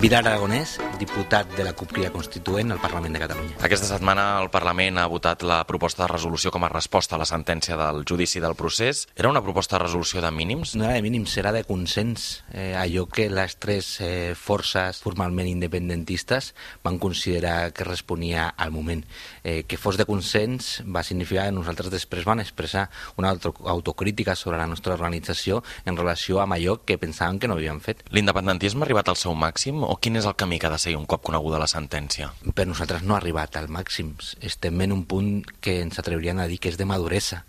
Vidal 0.00 0.24
Aragonès, 0.30 0.78
diputat 0.98 1.50
de 1.56 1.64
la 1.64 1.72
CUP 1.76 1.92
Crida 1.92 2.10
Constituent 2.12 2.72
al 2.72 2.80
Parlament 2.80 3.14
de 3.14 3.20
Catalunya. 3.20 3.56
Aquesta 3.64 3.88
setmana 3.88 4.24
el 4.42 4.50
Parlament 4.50 4.98
ha 4.98 5.06
votat 5.10 5.44
la 5.46 5.60
proposta 5.68 6.04
de 6.04 6.10
resolució 6.12 6.50
com 6.54 6.64
a 6.64 6.70
resposta 6.72 7.16
a 7.16 7.20
la 7.20 7.28
sentència 7.28 7.76
del 7.78 8.04
judici 8.08 8.40
del 8.40 8.56
procés. 8.56 9.06
Era 9.16 9.30
una 9.30 9.42
proposta 9.42 9.76
de 9.76 9.84
resolució 9.84 10.22
de 10.24 10.30
mínims? 10.30 10.74
No 10.76 10.84
era 10.84 10.94
de 10.94 11.02
mínims, 11.02 11.36
era 11.36 11.52
de 11.52 11.64
consens. 11.64 12.44
Eh, 12.52 12.74
allò 12.76 13.06
que 13.06 13.28
les 13.30 13.56
tres 13.60 13.90
eh, 14.00 14.34
forces 14.34 15.02
formalment 15.04 15.48
independentistes 15.48 16.54
van 16.84 16.98
considerar 16.98 17.72
que 17.72 17.84
responia 17.84 18.48
al 18.48 18.72
moment. 18.72 19.04
Eh, 19.44 19.64
que 19.68 19.76
fos 19.76 19.96
de 19.96 20.06
consens 20.08 20.82
va 20.82 21.04
significar 21.04 21.46
que 21.46 21.56
nosaltres 21.56 21.92
després 21.92 22.24
van 22.26 22.40
expressar 22.40 22.88
una 23.16 23.34
autocrítica 23.64 24.36
sobre 24.36 24.58
la 24.58 24.66
nostra 24.66 24.94
organització 24.94 25.62
en 25.84 25.96
relació 25.96 26.40
amb 26.42 26.56
allò 26.56 26.80
que 26.84 26.98
pensàvem 26.98 27.38
que 27.38 27.48
no 27.48 27.56
havíem 27.58 27.80
fet. 27.80 28.02
L'independentisme 28.10 28.82
ha 28.82 28.86
arribat 28.88 29.08
al 29.10 29.20
seu 29.20 29.34
màxim 29.36 29.82
o 29.84 29.96
quin 30.00 30.16
és 30.16 30.26
el 30.26 30.36
camí 30.36 30.58
que 30.58 30.68
ha 30.68 30.74
de 30.74 30.80
seguir 30.86 31.00
un 31.00 31.06
cop 31.10 31.24
coneguda 31.26 31.58
la 31.58 31.66
sentència? 31.66 32.28
Per 32.54 32.64
nosaltres 32.68 33.02
no 33.02 33.16
ha 33.16 33.18
arribat 33.18 33.56
al 33.58 33.66
màxim. 33.72 34.12
Estem 34.38 34.78
en 34.84 34.92
un 34.94 35.02
punt 35.10 35.42
que 35.60 35.80
ens 35.82 35.98
atrevirien 35.98 36.38
a 36.38 36.46
dir 36.46 36.60
que 36.62 36.70
és 36.70 36.78
de 36.78 36.86
maduresa 36.86 37.40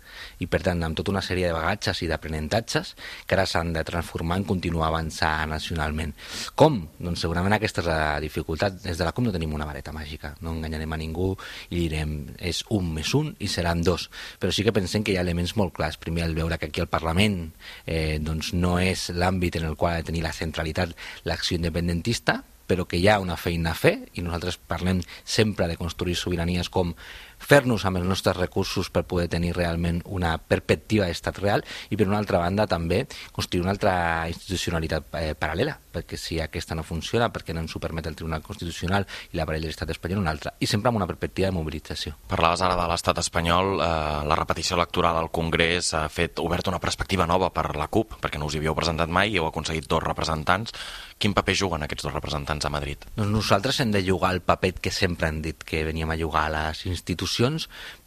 i 0.42 0.48
per 0.50 0.60
tant 0.66 0.82
amb 0.82 0.98
tota 0.98 1.12
una 1.12 1.22
sèrie 1.22 1.46
de 1.46 1.54
bagatges 1.54 2.02
i 2.02 2.08
d'aprenentatges 2.10 2.94
que 3.28 3.36
ara 3.36 3.46
s'han 3.46 3.70
de 3.76 3.84
transformar 3.86 4.40
en 4.40 4.46
continuar 4.48 4.88
avançar 4.88 5.46
nacionalment. 5.46 6.16
Com? 6.58 6.80
Doncs 6.98 7.22
segurament 7.22 7.54
aquesta 7.54 7.84
és 7.84 7.88
la 7.90 8.18
dificultat. 8.24 8.80
Des 8.82 8.98
de 8.98 9.06
la 9.06 9.14
COM 9.14 9.28
no 9.28 9.36
tenim 9.36 9.54
una 9.54 9.68
vareta 9.68 9.94
màgica, 9.94 10.34
no 10.42 10.56
enganyarem 10.56 10.98
a 10.98 11.00
ningú 11.00 11.30
i 11.70 11.84
direm 11.84 12.18
és 12.42 12.64
un 12.74 12.90
més 12.98 13.14
un 13.14 13.30
i 13.38 13.46
seran 13.46 13.86
dos, 13.86 14.10
però 14.42 14.50
sí 14.50 14.66
que 14.66 14.74
pensem 14.74 15.06
que 15.06 15.14
hi 15.14 15.20
ha 15.20 15.26
elements 15.26 15.54
molt 15.54 15.76
clars. 15.78 16.00
Primer, 16.02 16.26
el 16.26 16.34
veure 16.34 16.58
que 16.58 16.72
aquí 16.72 16.82
al 16.82 16.90
Parlament 16.90 17.40
eh, 17.86 18.18
doncs 18.18 18.50
no 18.58 18.78
és 18.82 19.10
l'àmbit 19.14 19.62
en 19.62 19.70
el 19.70 19.78
qual 19.78 19.94
ha 19.94 20.02
de 20.02 20.10
tenir 20.10 20.26
la 20.26 20.34
centralitat 20.34 20.96
l'acció 21.28 21.60
independentista, 21.60 22.42
però 22.68 22.84
que 22.86 23.00
hi 23.00 23.08
ha 23.08 23.18
una 23.22 23.38
feina 23.40 23.72
a 23.72 23.78
fer 23.78 23.94
i 24.14 24.22
nosaltres 24.22 24.60
parlem 24.70 25.00
sempre 25.24 25.66
de 25.70 25.78
construir 25.80 26.14
sobiranies 26.20 26.68
com 26.68 26.92
fer-nos 27.38 27.84
amb 27.88 28.00
els 28.00 28.08
nostres 28.08 28.36
recursos 28.36 28.90
per 28.90 29.04
poder 29.08 29.28
tenir 29.32 29.54
realment 29.56 30.02
una 30.06 30.36
perspectiva 30.38 31.06
d'estat 31.06 31.38
real 31.42 31.64
i 31.90 31.96
per 31.96 32.08
una 32.08 32.18
altra 32.18 32.42
banda 32.42 32.66
també 32.66 33.04
construir 33.32 33.64
una 33.64 33.74
altra 33.74 33.94
institucionalitat 34.30 35.14
eh, 35.20 35.34
paral·lela 35.38 35.78
perquè 35.98 36.18
si 36.20 36.38
aquesta 36.40 36.76
no 36.78 36.84
funciona, 36.86 37.30
perquè 37.32 37.54
no 37.54 37.64
ens 37.64 37.74
ho 37.74 37.80
permet 37.82 38.06
el 38.06 38.16
Tribunal 38.18 38.44
Constitucional 38.44 39.06
i 39.32 39.38
l'aparell 39.38 39.64
de 39.64 39.72
l'estat 39.72 39.90
espanyol 39.94 40.22
una 40.22 40.32
altra, 40.34 40.54
i 40.60 40.68
sempre 40.70 40.92
amb 40.92 41.00
una 41.00 41.08
perspectiva 41.10 41.48
de 41.48 41.56
mobilització. 41.56 42.14
Parlaves 42.30 42.62
ara 42.62 42.76
de 42.78 42.86
l'estat 42.90 43.18
espanyol, 43.24 43.78
eh, 43.82 43.88
la 44.28 44.38
repetició 44.38 44.78
electoral 44.78 45.18
al 45.18 45.32
Congrés 45.34 45.92
ha 45.94 46.06
fet 46.12 46.38
obert 46.44 46.68
una 46.70 46.80
perspectiva 46.82 47.26
nova 47.26 47.50
per 47.54 47.74
la 47.76 47.88
CUP, 47.88 48.18
perquè 48.22 48.38
no 48.38 48.46
us 48.46 48.54
hi 48.54 48.62
havíeu 48.62 48.76
presentat 48.78 49.10
mai 49.10 49.32
i 49.32 49.38
heu 49.40 49.48
aconseguit 49.48 49.88
dos 49.88 50.04
representants. 50.04 50.74
Quin 51.18 51.34
paper 51.34 51.56
juguen 51.58 51.82
aquests 51.82 52.06
dos 52.06 52.14
representants 52.14 52.66
a 52.68 52.70
Madrid? 52.70 53.08
Doncs 53.16 53.32
nosaltres 53.32 53.80
hem 53.82 53.90
de 53.94 54.04
jugar 54.06 54.32
el 54.36 54.42
paper 54.46 54.74
que 54.78 54.92
sempre 54.94 55.28
hem 55.28 55.42
dit 55.42 55.64
que 55.64 55.82
veníem 55.84 56.10
a 56.14 56.18
jugar 56.18 56.46
a 56.46 56.54
les 56.54 56.84
institucions, 56.86 57.27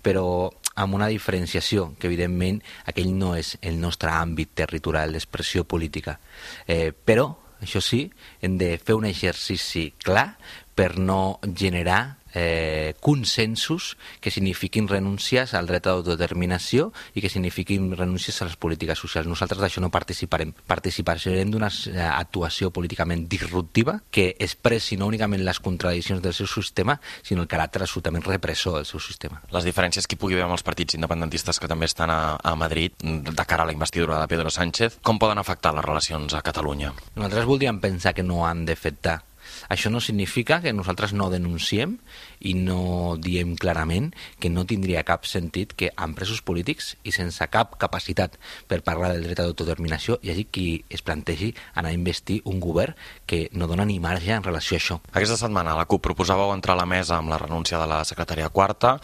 però 0.02 0.50
amb 0.76 0.96
una 0.96 1.10
diferenciació, 1.12 1.92
que 2.00 2.08
evidentment 2.08 2.62
aquell 2.88 3.12
no 3.18 3.36
és 3.38 3.58
el 3.62 3.80
nostre 3.82 4.12
àmbit 4.14 4.56
territorial 4.64 5.14
d'expressió 5.14 5.66
política. 5.68 6.18
Eh, 6.68 6.92
però, 6.92 7.28
això 7.62 7.82
sí, 7.84 8.06
hem 8.42 8.58
de 8.58 8.78
fer 8.82 8.96
un 8.98 9.06
exercici 9.10 9.92
clar 10.02 10.32
per 10.76 10.98
no 10.98 11.40
generar 11.44 12.21
eh, 12.34 12.94
consensos 13.00 13.98
que 14.20 14.32
signifiquin 14.32 14.88
renúncies 14.88 15.54
al 15.54 15.68
dret 15.68 15.88
a 15.88 15.96
l'autodeterminació 15.96 16.92
i 17.16 17.24
que 17.24 17.30
signifiquin 17.30 17.92
renúncies 17.98 18.42
a 18.42 18.48
les 18.50 18.58
polítiques 18.58 19.00
socials. 19.00 19.30
Nosaltres 19.30 19.62
d'això 19.62 19.84
no 19.84 19.92
participarem. 19.94 20.54
Participarem 20.68 21.52
d'una 21.52 21.70
eh, 21.70 22.00
actuació 22.02 22.72
políticament 22.72 23.28
disruptiva 23.32 24.00
que 24.12 24.32
expressi 24.40 24.98
no 24.98 25.10
únicament 25.12 25.44
les 25.46 25.60
contradiccions 25.60 26.22
del 26.22 26.36
seu 26.36 26.48
sistema, 26.48 27.00
sinó 27.24 27.44
el 27.46 27.52
caràcter 27.52 27.84
absolutament 27.84 28.26
repressor 28.28 28.80
del 28.80 28.88
seu 28.90 29.00
sistema. 29.00 29.42
Les 29.52 29.68
diferències 29.68 30.08
que 30.08 30.16
hi 30.16 30.22
pugui 30.22 30.38
haver 30.38 30.48
amb 30.48 30.58
els 30.58 30.66
partits 30.66 30.98
independentistes 30.98 31.60
que 31.60 31.70
també 31.72 31.90
estan 31.90 32.12
a, 32.14 32.38
a 32.38 32.56
Madrid 32.56 32.96
de 33.02 33.46
cara 33.48 33.64
a 33.64 33.70
la 33.70 33.76
investidura 33.76 34.20
de 34.22 34.30
Pedro 34.32 34.50
Sánchez, 34.54 35.00
com 35.02 35.20
poden 35.20 35.42
afectar 35.42 35.74
les 35.76 35.86
relacions 35.86 36.34
a 36.34 36.44
Catalunya? 36.46 36.94
Nosaltres 37.16 37.50
voldríem 37.50 37.82
pensar 37.82 38.16
que 38.16 38.24
no 38.24 38.46
han 38.48 38.66
d'afectar 38.66 39.22
això 39.70 39.92
no 39.92 40.02
significa 40.02 40.62
que 40.62 40.74
nosaltres 40.74 41.14
no 41.14 41.30
denunciem 41.30 41.98
i 42.40 42.54
no 42.58 43.18
diem 43.22 43.56
clarament 43.56 44.12
que 44.40 44.50
no 44.50 44.66
tindria 44.66 45.04
cap 45.08 45.28
sentit 45.30 45.76
que 45.78 45.92
amb 45.96 46.18
presos 46.18 46.42
polítics 46.42 46.96
i 47.04 47.14
sense 47.16 47.46
cap 47.54 47.78
capacitat 47.82 48.38
per 48.68 48.82
parlar 48.86 49.12
del 49.14 49.28
dret 49.28 49.42
a 49.42 49.48
l'autodeterminació 49.48 50.20
hi 50.22 50.34
hagi 50.34 50.48
qui 50.50 50.68
es 50.90 51.04
plantegi 51.06 51.54
anar 51.74 51.92
a 51.92 51.98
investir 51.98 52.42
un 52.46 52.60
govern 52.60 52.96
que 53.26 53.48
no 53.54 53.68
dona 53.68 53.86
ni 53.86 54.00
marge 54.00 54.34
en 54.34 54.44
relació 54.44 54.78
a 54.78 54.82
això. 54.82 55.00
Aquesta 55.12 55.38
setmana 55.38 55.78
la 55.78 55.86
CUP 55.86 56.04
proposàveu 56.06 56.54
entrar 56.56 56.76
a 56.78 56.82
la 56.82 56.90
mesa 56.90 57.18
amb 57.18 57.30
la 57.32 57.40
renúncia 57.42 57.80
de 57.82 57.88
la 57.90 58.04
secretària 58.08 58.50
quarta 58.50 58.98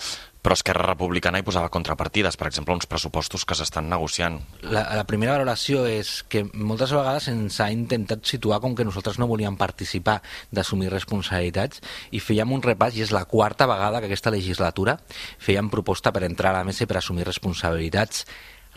però 0.47 0.55
Esquerra 0.55 0.85
Republicana 0.87 1.41
hi 1.41 1.43
posava 1.43 1.67
contrapartides, 1.67 2.37
per 2.39 2.47
exemple, 2.47 2.71
uns 2.71 2.87
pressupostos 2.87 3.43
que 3.43 3.55
s'estan 3.59 3.89
negociant. 3.91 4.37
La, 4.63 4.85
la 4.95 5.03
primera 5.03 5.33
valoració 5.35 5.81
és 5.91 6.21
que 6.31 6.45
moltes 6.55 6.93
vegades 6.95 7.27
ens 7.33 7.57
ha 7.59 7.67
intentat 7.73 8.23
situar 8.23 8.61
com 8.63 8.71
que 8.71 8.85
nosaltres 8.87 9.19
no 9.19 9.27
volíem 9.27 9.59
participar 9.59 10.21
d'assumir 10.55 10.87
responsabilitats 10.93 11.83
i 12.15 12.23
fèiem 12.23 12.55
un 12.55 12.63
repàs, 12.63 12.95
i 12.95 13.03
és 13.03 13.11
la 13.11 13.25
quarta 13.27 13.67
vegada 13.67 13.99
que 13.99 14.07
aquesta 14.07 14.31
legislatura 14.31 14.95
fèiem 15.35 15.67
proposta 15.67 16.15
per 16.15 16.23
entrar 16.23 16.55
a 16.55 16.61
la 16.61 16.67
mesa 16.69 16.85
i 16.85 16.87
per 16.87 17.01
assumir 17.01 17.27
responsabilitats 17.27 18.23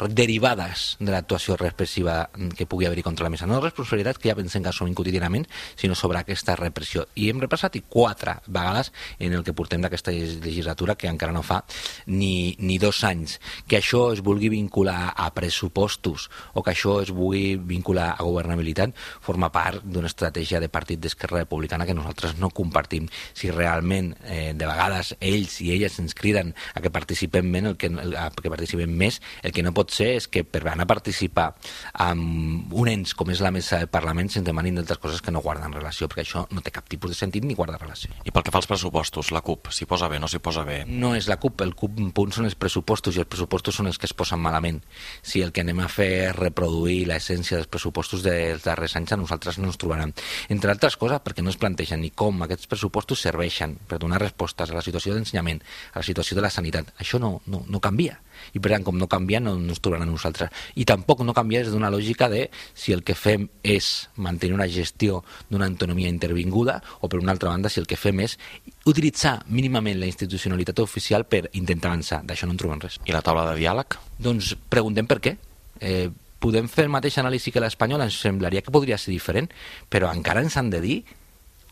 derivades 0.08 0.96
de 1.00 1.10
l'actuació 1.12 1.56
repressiva 1.60 2.30
que 2.56 2.66
pugui 2.66 2.86
haver-hi 2.86 3.04
contra 3.04 3.26
la 3.26 3.30
mesa. 3.30 3.46
No 3.46 3.60
responsabilitats 3.60 4.18
que 4.18 4.30
ja 4.30 4.36
pensem 4.38 4.62
que 4.62 4.70
assumim 4.70 4.94
quotidianament, 4.94 5.46
sinó 5.76 5.94
sobre 5.94 6.20
aquesta 6.20 6.56
repressió. 6.56 7.06
I 7.14 7.28
hem 7.30 7.40
repassat 7.42 7.76
i 7.76 7.82
quatre 7.82 8.38
vegades 8.46 8.92
en 9.18 9.34
el 9.36 9.44
que 9.44 9.54
portem 9.56 9.82
d'aquesta 9.82 10.12
legislatura, 10.12 10.96
que 10.96 11.10
encara 11.10 11.34
no 11.36 11.42
fa 11.42 11.62
ni, 12.06 12.56
ni 12.58 12.78
dos 12.78 13.02
anys. 13.04 13.38
Que 13.68 13.80
això 13.80 14.08
es 14.14 14.22
vulgui 14.24 14.50
vincular 14.52 15.12
a 15.16 15.30
pressupostos 15.34 16.28
o 16.54 16.64
que 16.64 16.72
això 16.72 17.00
es 17.02 17.12
vulgui 17.14 17.56
vincular 17.56 18.14
a 18.16 18.24
governabilitat 18.24 18.94
forma 19.20 19.50
part 19.52 19.84
d'una 19.84 20.08
estratègia 20.10 20.60
de 20.60 20.70
partit 20.72 21.00
d'Esquerra 21.00 21.44
Republicana 21.44 21.86
que 21.86 21.94
nosaltres 21.94 22.38
no 22.38 22.50
compartim. 22.50 23.08
Si 23.34 23.50
realment 23.50 24.14
eh, 24.24 24.52
de 24.56 24.66
vegades 24.66 25.14
ells 25.20 25.60
i 25.64 25.72
elles 25.74 25.98
ens 26.02 26.14
criden 26.16 26.54
a 26.74 26.80
que 26.80 26.92
participem 26.92 27.46
més, 27.50 27.68
el 27.70 27.76
que, 27.80 27.90
a 27.90 28.30
que 28.30 28.52
participem 28.52 28.90
més, 28.90 29.20
el 29.42 29.52
que 29.52 29.64
no 29.66 29.74
pot 29.76 29.89
ser 29.92 30.14
és 30.16 30.28
que 30.30 30.44
per 30.44 30.62
anar 30.64 30.86
a 30.86 30.90
participar 30.90 31.50
amb 31.92 32.72
un 32.74 32.90
ens 32.92 33.14
com 33.18 33.30
és 33.32 33.42
la 33.44 33.52
mesa 33.54 33.80
del 33.80 33.90
Parlament 33.92 34.30
se'ns 34.30 34.46
demanin 34.46 34.78
d'altres 34.78 35.00
coses 35.02 35.22
que 35.24 35.34
no 35.34 35.42
guarden 35.44 35.74
relació, 35.74 36.08
perquè 36.08 36.24
això 36.24 36.46
no 36.50 36.62
té 36.64 36.72
cap 36.74 36.88
tipus 36.90 37.12
de 37.12 37.18
sentit 37.18 37.44
ni 37.44 37.56
guarda 37.58 37.78
relació. 37.80 38.12
I 38.24 38.34
pel 38.34 38.46
que 38.46 38.54
fa 38.54 38.60
als 38.62 38.70
pressupostos, 38.70 39.32
la 39.34 39.42
CUP, 39.46 39.70
s'hi 39.74 39.88
posa 39.90 40.08
bé, 40.08 40.20
no 40.22 40.28
s'hi 40.30 40.40
posa 40.42 40.64
bé? 40.66 40.82
No 40.86 41.14
és 41.18 41.28
la 41.30 41.38
CUP, 41.42 41.64
el 41.66 41.74
CUP 41.78 42.00
en 42.00 42.12
punt 42.16 42.34
són 42.36 42.48
els 42.48 42.56
pressupostos 42.58 43.16
i 43.16 43.24
els 43.24 43.30
pressupostos 43.30 43.80
són 43.80 43.90
els 43.90 43.98
que 43.98 44.08
es 44.08 44.16
posen 44.16 44.40
malament. 44.42 44.80
Si 45.22 45.42
el 45.44 45.52
que 45.52 45.64
anem 45.64 45.82
a 45.84 45.88
fer 45.90 46.10
és 46.30 46.36
reproduir 46.36 47.04
l'essència 47.10 47.58
dels 47.58 47.70
pressupostos 47.70 48.24
dels 48.26 48.64
darrers 48.66 48.96
anys, 48.98 49.14
a 49.14 49.20
nosaltres 49.20 49.58
no 49.58 49.70
ens 49.70 49.80
trobaran. 49.80 50.14
Entre 50.48 50.72
altres 50.72 50.96
coses, 51.00 51.22
perquè 51.24 51.44
no 51.44 51.52
es 51.52 51.60
plantegen 51.60 52.02
ni 52.02 52.10
com 52.10 52.42
aquests 52.46 52.70
pressupostos 52.70 53.22
serveixen 53.26 53.76
per 53.88 54.00
donar 54.02 54.20
respostes 54.22 54.70
a 54.70 54.76
la 54.76 54.84
situació 54.84 55.14
d'ensenyament, 55.14 55.62
a 55.94 56.00
la 56.00 56.06
situació 56.06 56.38
de 56.38 56.46
la 56.46 56.52
sanitat. 56.52 56.94
Això 56.98 57.20
no, 57.22 57.38
no, 57.46 57.64
no 57.68 57.82
canvia 57.82 58.20
i 58.54 58.60
per 58.60 58.74
tant 58.74 58.86
com 58.86 58.98
no 58.98 59.08
canvia 59.10 59.40
no, 59.40 59.56
no 59.58 59.74
ens 59.74 59.82
trobaran 59.82 60.08
a 60.08 60.10
nosaltres 60.10 60.50
i 60.74 60.86
tampoc 60.88 61.24
no 61.26 61.34
canvia 61.36 61.64
des 61.64 61.72
d'una 61.74 61.90
lògica 61.92 62.28
de 62.32 62.46
si 62.74 62.94
el 62.96 63.04
que 63.06 63.14
fem 63.14 63.48
és 63.62 64.08
mantenir 64.16 64.56
una 64.56 64.68
gestió 64.68 65.22
d'una 65.50 65.68
autonomia 65.70 66.08
intervinguda 66.08 66.80
o 67.00 67.08
per 67.08 67.20
una 67.20 67.32
altra 67.32 67.50
banda 67.50 67.68
si 67.68 67.80
el 67.80 67.88
que 67.90 67.98
fem 68.00 68.24
és 68.24 68.36
utilitzar 68.88 69.40
mínimament 69.48 70.00
la 70.00 70.08
institucionalitat 70.08 70.80
oficial 70.80 71.26
per 71.28 71.48
intentar 71.52 71.92
avançar, 71.92 72.22
d'això 72.24 72.48
no 72.48 72.56
en 72.56 72.60
trobem 72.60 72.82
res. 72.82 72.98
I 73.06 73.14
la 73.14 73.22
taula 73.24 73.46
de 73.50 73.58
diàleg? 73.60 73.96
Doncs 74.18 74.54
preguntem 74.72 75.08
per 75.10 75.20
què. 75.22 75.36
Eh, 75.80 76.08
podem 76.40 76.68
fer 76.72 76.86
el 76.86 76.92
mateix 76.92 77.18
anàlisi 77.20 77.52
que 77.52 77.62
l'espanyola, 77.62 78.08
ens 78.08 78.18
semblaria 78.20 78.64
que 78.64 78.72
podria 78.72 78.98
ser 78.98 79.12
diferent, 79.12 79.50
però 79.92 80.10
encara 80.12 80.42
ens 80.44 80.56
han 80.56 80.70
de 80.72 80.80
dir 80.84 80.98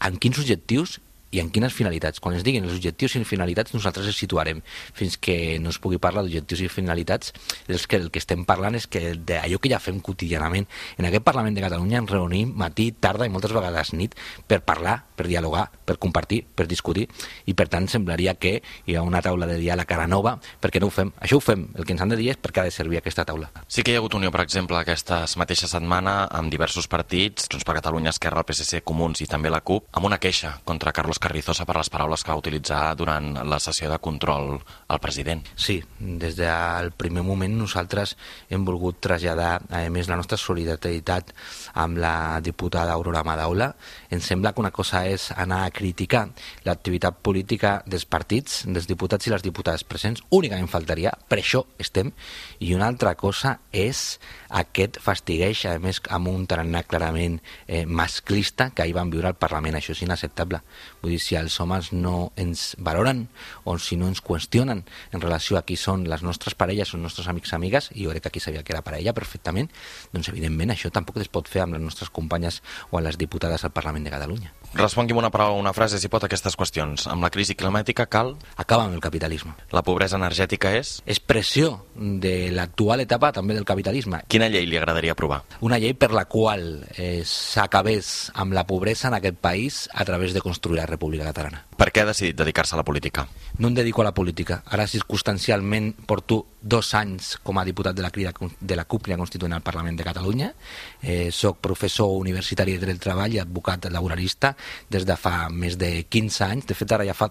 en 0.04 0.18
quins 0.20 0.38
objectius 0.38 0.98
i 1.30 1.40
en 1.42 1.50
quines 1.50 1.74
finalitats. 1.74 2.20
Quan 2.20 2.36
es 2.36 2.44
diguin 2.46 2.64
els 2.64 2.76
objectius 2.76 3.16
i 3.16 3.24
finalitats, 3.28 3.74
nosaltres 3.74 4.08
els 4.08 4.16
situarem. 4.18 4.62
Fins 4.96 5.18
que 5.20 5.58
no 5.62 5.72
es 5.72 5.78
pugui 5.82 6.00
parlar 6.00 6.24
d'objectius 6.24 6.64
i 6.64 6.70
finalitats, 6.72 7.32
és 7.68 7.86
que 7.86 8.00
el 8.00 8.10
que 8.10 8.22
estem 8.22 8.44
parlant 8.48 8.78
és 8.78 8.86
que 8.86 9.14
d'allò 9.16 9.60
que 9.60 9.72
ja 9.72 9.80
fem 9.82 10.00
quotidianament. 10.00 10.68
En 10.96 11.08
aquest 11.08 11.24
Parlament 11.26 11.56
de 11.56 11.64
Catalunya 11.64 12.00
ens 12.02 12.10
reunim 12.10 12.54
matí, 12.56 12.90
tarda 12.92 13.26
i 13.26 13.32
moltes 13.32 13.52
vegades 13.52 13.92
nit 13.92 14.16
per 14.48 14.62
parlar, 14.64 15.02
per 15.16 15.26
dialogar, 15.28 15.68
per 15.84 15.98
compartir, 15.98 16.44
per 16.46 16.66
discutir, 16.70 17.08
i 17.46 17.54
per 17.54 17.68
tant 17.68 17.88
semblaria 17.90 18.36
que 18.38 18.58
hi 18.86 18.96
ha 18.96 19.02
una 19.04 19.22
taula 19.24 19.48
de 19.50 19.58
diàleg 19.60 19.92
ara 19.92 20.06
nova, 20.08 20.36
perquè 20.62 20.80
no 20.80 20.88
ho 20.88 20.94
fem. 20.94 21.12
Això 21.20 21.38
ho 21.38 21.44
fem. 21.44 21.66
El 21.76 21.84
que 21.84 21.92
ens 21.92 22.04
han 22.04 22.14
de 22.14 22.18
dir 22.20 22.30
és 22.32 22.40
per 22.40 22.52
què 22.52 22.62
ha 22.62 22.68
de 22.68 22.74
servir 22.74 23.00
aquesta 23.00 23.26
taula. 23.28 23.50
Sí 23.68 23.82
que 23.82 23.92
hi 23.92 23.98
ha 23.98 24.02
hagut 24.02 24.16
unió, 24.16 24.32
per 24.32 24.44
exemple, 24.44 24.78
aquesta 24.78 25.24
mateixa 25.36 25.68
setmana 25.68 26.22
amb 26.32 26.52
diversos 26.52 26.88
partits, 26.88 27.48
Junts 27.50 27.66
per 27.66 27.76
Catalunya, 27.78 28.14
Esquerra, 28.14 28.42
el 28.44 28.48
PSC, 28.48 28.82
Comuns 28.86 29.22
i 29.24 29.28
també 29.28 29.52
la 29.52 29.60
CUP, 29.60 29.88
amb 29.92 30.08
una 30.08 30.20
queixa 30.22 30.56
contra 30.64 30.94
Carlos 30.96 31.17
Carrizosa 31.18 31.66
per 31.66 31.76
les 31.78 31.90
paraules 31.90 32.22
que 32.24 32.32
va 32.32 32.38
utilitzar 32.38 32.94
durant 32.98 33.32
la 33.48 33.58
sessió 33.62 33.90
de 33.90 33.98
control 34.02 34.56
al 34.88 35.00
president. 35.02 35.42
Sí, 35.56 35.78
des 35.98 36.36
del 36.38 36.92
primer 36.96 37.24
moment 37.26 37.56
nosaltres 37.58 38.16
hem 38.50 38.64
volgut 38.66 39.00
traslladar, 39.04 39.60
a 39.70 39.82
més, 39.90 40.08
la 40.08 40.18
nostra 40.20 40.38
solidaritat 40.38 41.32
amb 41.74 41.98
la 41.98 42.40
diputada 42.44 42.94
Aurora 42.94 43.24
Madaula. 43.26 43.72
Ens 44.10 44.26
sembla 44.30 44.52
que 44.52 44.62
una 44.62 44.72
cosa 44.74 45.04
és 45.06 45.30
anar 45.36 45.64
a 45.66 45.72
criticar 45.74 46.28
l'activitat 46.66 47.20
política 47.22 47.78
dels 47.86 48.06
partits, 48.06 48.62
dels 48.66 48.88
diputats 48.88 49.26
i 49.26 49.34
les 49.34 49.44
diputades 49.44 49.84
presents, 49.84 50.22
únicament 50.30 50.70
faltaria, 50.70 51.12
per 51.28 51.40
això 51.40 51.64
estem, 51.78 52.12
i 52.60 52.74
una 52.74 52.88
altra 52.88 53.14
cosa 53.18 53.58
és 53.72 54.18
aquest 54.48 54.98
fastigueix, 55.04 55.64
a 55.68 55.76
més, 55.82 56.00
amb 56.14 56.30
un 56.30 56.46
tarannà 56.48 56.84
clarament 56.88 57.38
eh, 57.66 57.84
masclista 57.84 58.70
que 58.70 58.82
ahir 58.84 58.96
van 58.96 59.10
viure 59.12 59.28
al 59.30 59.38
Parlament. 59.38 59.76
Això 59.78 59.92
és 59.92 60.02
inacceptable. 60.06 60.62
Dir, 61.08 61.20
si 61.22 61.36
els 61.38 61.56
homes 61.60 61.92
no 61.92 62.30
ens 62.36 62.74
valoren 62.78 63.26
o 63.64 63.78
si 63.82 63.96
no 64.00 64.08
ens 64.10 64.22
qüestionen 64.24 64.84
en 64.84 65.24
relació 65.24 65.58
a 65.58 65.64
qui 65.66 65.78
són 65.80 66.06
les 66.10 66.24
nostres 66.26 66.56
parelles 66.58 66.92
o 66.92 66.98
els 66.98 67.06
nostres 67.08 67.28
amics 67.30 67.54
amigues, 67.56 67.90
i 67.94 68.04
jo 68.06 68.14
crec 68.14 68.26
que 68.26 68.32
aquí 68.34 68.44
sabia 68.44 68.62
que 68.62 68.74
era 68.76 68.84
parella 68.86 69.16
perfectament, 69.16 69.70
doncs 70.12 70.32
evidentment 70.32 70.74
això 70.74 70.92
tampoc 70.94 71.20
es 71.22 71.32
pot 71.32 71.48
fer 71.48 71.64
amb 71.64 71.78
les 71.78 71.84
nostres 71.84 72.10
companyes 72.10 72.62
o 72.90 72.98
amb 72.98 73.06
les 73.08 73.20
diputades 73.20 73.64
al 73.64 73.74
Parlament 73.74 74.04
de 74.04 74.14
Catalunya. 74.14 74.57
Respongui'm 74.74 75.16
una 75.16 75.30
paraula 75.30 75.56
una 75.58 75.72
frase, 75.72 75.98
si 75.98 76.10
pot, 76.12 76.24
aquestes 76.26 76.56
qüestions. 76.58 77.06
Amb 77.08 77.24
la 77.24 77.30
crisi 77.32 77.56
climàtica 77.56 78.04
cal... 78.06 78.34
Acabar 78.58 78.88
amb 78.88 78.98
el 78.98 79.00
capitalisme. 79.00 79.54
La 79.72 79.82
pobresa 79.82 80.18
energètica 80.20 80.74
és... 80.76 80.98
Expressió 81.08 81.86
de 81.96 82.50
l'actual 82.52 83.00
etapa 83.00 83.32
també 83.32 83.56
del 83.56 83.66
capitalisme. 83.68 84.20
Quina 84.28 84.50
llei 84.52 84.68
li 84.68 84.76
agradaria 84.76 85.14
aprovar? 85.16 85.40
Una 85.64 85.80
llei 85.80 85.94
per 85.96 86.12
la 86.12 86.26
qual 86.28 86.84
eh, 86.96 87.22
s'acabés 87.24 88.28
amb 88.36 88.52
la 88.52 88.66
pobresa 88.68 89.08
en 89.08 89.16
aquest 89.16 89.40
país 89.40 89.86
a 89.94 90.04
través 90.04 90.36
de 90.36 90.44
construir 90.44 90.82
la 90.82 90.86
República 90.90 91.24
Catalana. 91.30 91.64
Per 91.78 91.88
què 91.94 92.02
ha 92.02 92.10
decidit 92.10 92.36
dedicar-se 92.36 92.76
a 92.76 92.80
la 92.82 92.84
política? 92.84 93.28
No 93.58 93.70
em 93.70 93.74
dedico 93.78 94.02
a 94.02 94.08
la 94.10 94.14
política. 94.14 94.62
Ara, 94.66 94.86
circumstancialment, 94.90 95.94
porto 96.06 96.44
dos 96.60 96.92
anys 96.98 97.36
com 97.42 97.58
a 97.58 97.64
diputat 97.64 97.96
de 97.96 98.02
la, 98.02 98.10
crida, 98.10 98.34
de 98.60 98.76
la 98.76 98.84
CUP, 98.84 99.06
Crida 99.06 99.16
Constituent 99.16 99.54
al 99.54 99.62
Parlament 99.62 99.96
de 99.96 100.04
Catalunya. 100.04 100.52
Eh, 101.00 101.30
soc 101.32 101.62
professor 101.62 102.12
universitari 102.18 102.74
de 102.74 102.82
dret 102.82 102.98
del 102.98 103.02
treball 103.02 103.34
i 103.34 103.40
advocat 103.40 103.86
laboralista 103.94 104.56
des 104.92 105.06
de 105.08 105.16
fa 105.16 105.48
més 105.52 105.78
de 105.80 105.90
15 106.08 106.44
anys, 106.48 106.68
de 106.68 106.76
fet 106.78 106.94
ara 106.96 107.06
ja 107.08 107.16
fa 107.16 107.30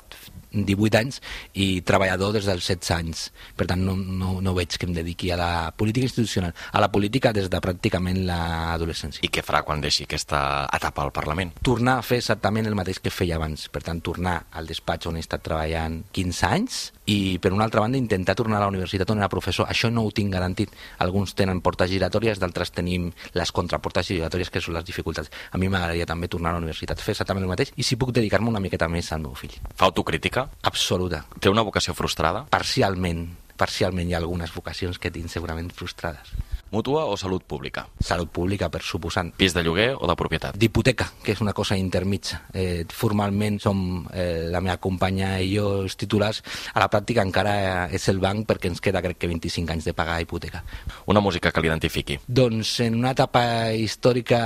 18 0.65 0.99
anys 0.99 1.21
i 1.53 1.81
treballador 1.85 2.33
des 2.37 2.47
dels 2.49 2.65
16 2.65 2.93
anys. 2.95 3.27
Per 3.57 3.67
tant, 3.69 3.83
no, 3.83 3.95
no, 3.95 4.37
no 4.41 4.55
veig 4.57 4.77
que 4.77 4.87
em 4.89 4.95
dediqui 4.95 5.31
a 5.31 5.39
la 5.39 5.51
política 5.77 6.07
institucional, 6.07 6.55
a 6.71 6.81
la 6.81 6.91
política 6.91 7.33
des 7.35 7.49
de 7.51 7.61
pràcticament 7.61 8.23
l'adolescència. 8.27 9.23
I 9.25 9.31
què 9.33 9.43
farà 9.45 9.63
quan 9.67 9.83
deixi 9.83 10.07
aquesta 10.07 10.41
etapa 10.73 11.03
al 11.05 11.13
Parlament? 11.15 11.53
Tornar 11.63 11.97
a 11.99 12.05
fer 12.05 12.21
exactament 12.21 12.67
el 12.69 12.77
mateix 12.77 13.01
que 13.03 13.13
feia 13.13 13.37
abans. 13.37 13.67
Per 13.73 13.83
tant, 13.83 14.01
tornar 14.01 14.37
al 14.57 14.69
despatx 14.69 15.09
on 15.09 15.17
he 15.17 15.25
estat 15.25 15.43
treballant 15.45 16.01
15 16.15 16.47
anys 16.49 16.79
i, 17.07 17.37
per 17.41 17.53
una 17.55 17.65
altra 17.67 17.81
banda, 17.81 17.97
intentar 17.97 18.35
tornar 18.35 18.59
a 18.59 18.65
la 18.65 18.71
universitat 18.71 19.09
on 19.13 19.21
era 19.21 19.31
professor. 19.31 19.67
Això 19.71 19.89
no 19.93 20.03
ho 20.05 20.11
tinc 20.11 20.33
garantit. 20.33 20.73
Alguns 21.03 21.33
tenen 21.39 21.61
portes 21.63 21.89
giratòries, 21.91 22.41
d'altres 22.41 22.73
tenim 22.75 23.09
les 23.37 23.53
contraportes 23.55 24.11
giratòries, 24.11 24.51
que 24.51 24.61
són 24.63 24.75
les 24.77 24.85
dificultats. 24.87 25.31
A 25.51 25.57
mi 25.61 25.71
m'agradaria 25.71 26.07
també 26.09 26.27
tornar 26.27 26.51
a 26.51 26.57
la 26.57 26.63
universitat, 26.63 27.01
fer 27.03 27.15
exactament 27.15 27.47
el 27.47 27.53
mateix, 27.53 27.71
i 27.75 27.87
si 27.87 27.99
puc 27.99 28.11
dedicar-me 28.15 28.51
una 28.51 28.63
miqueta 28.63 28.89
més 28.91 29.11
al 29.13 29.23
meu 29.23 29.35
fill. 29.39 29.55
Fa 29.75 29.87
autocrítica? 29.87 30.46
Absoluta. 30.67 31.23
Té 31.39 31.51
una 31.51 31.65
vocació 31.67 31.95
frustrada? 31.97 32.45
Parcialment. 32.53 33.25
Parcialment 33.57 34.09
hi 34.09 34.15
ha 34.15 34.21
algunes 34.21 34.53
vocacions 34.53 34.99
que 35.01 35.11
tinc 35.13 35.31
segurament 35.33 35.71
frustrades. 35.73 36.35
Mútua 36.69 37.05
o 37.07 37.15
salut 37.15 37.43
pública? 37.47 37.87
Salut 38.03 38.27
pública, 38.27 38.67
per 38.67 38.81
suposant. 38.83 39.31
Pis 39.39 39.53
de 39.55 39.63
lloguer 39.63 39.93
o 39.95 40.07
de 40.09 40.15
propietat? 40.19 40.57
D'hipoteca, 40.59 41.07
que 41.23 41.31
és 41.31 41.41
una 41.41 41.53
cosa 41.55 41.77
intermitja. 41.79 42.41
Eh, 42.53 42.83
formalment 42.91 43.61
som 43.63 43.79
eh, 44.11 44.49
la 44.51 44.59
meva 44.59 44.75
companya 44.83 45.37
i 45.39 45.53
jo 45.55 45.83
els 45.85 45.95
titulars. 45.95 46.41
A 46.73 46.83
la 46.83 46.89
pràctica 46.91 47.23
encara 47.23 47.87
és 47.93 48.07
el 48.11 48.19
banc 48.19 48.43
perquè 48.49 48.67
ens 48.71 48.83
queda 48.83 49.01
crec 49.05 49.21
que 49.21 49.31
25 49.31 49.77
anys 49.77 49.87
de 49.87 49.95
pagar 49.95 50.19
hipoteca. 50.21 50.63
Una 51.07 51.23
música 51.23 51.53
que 51.55 51.63
l'identifiqui? 51.63 52.19
Doncs 52.27 52.81
en 52.83 52.99
una 52.99 53.15
etapa 53.15 53.71
històrica 53.71 54.41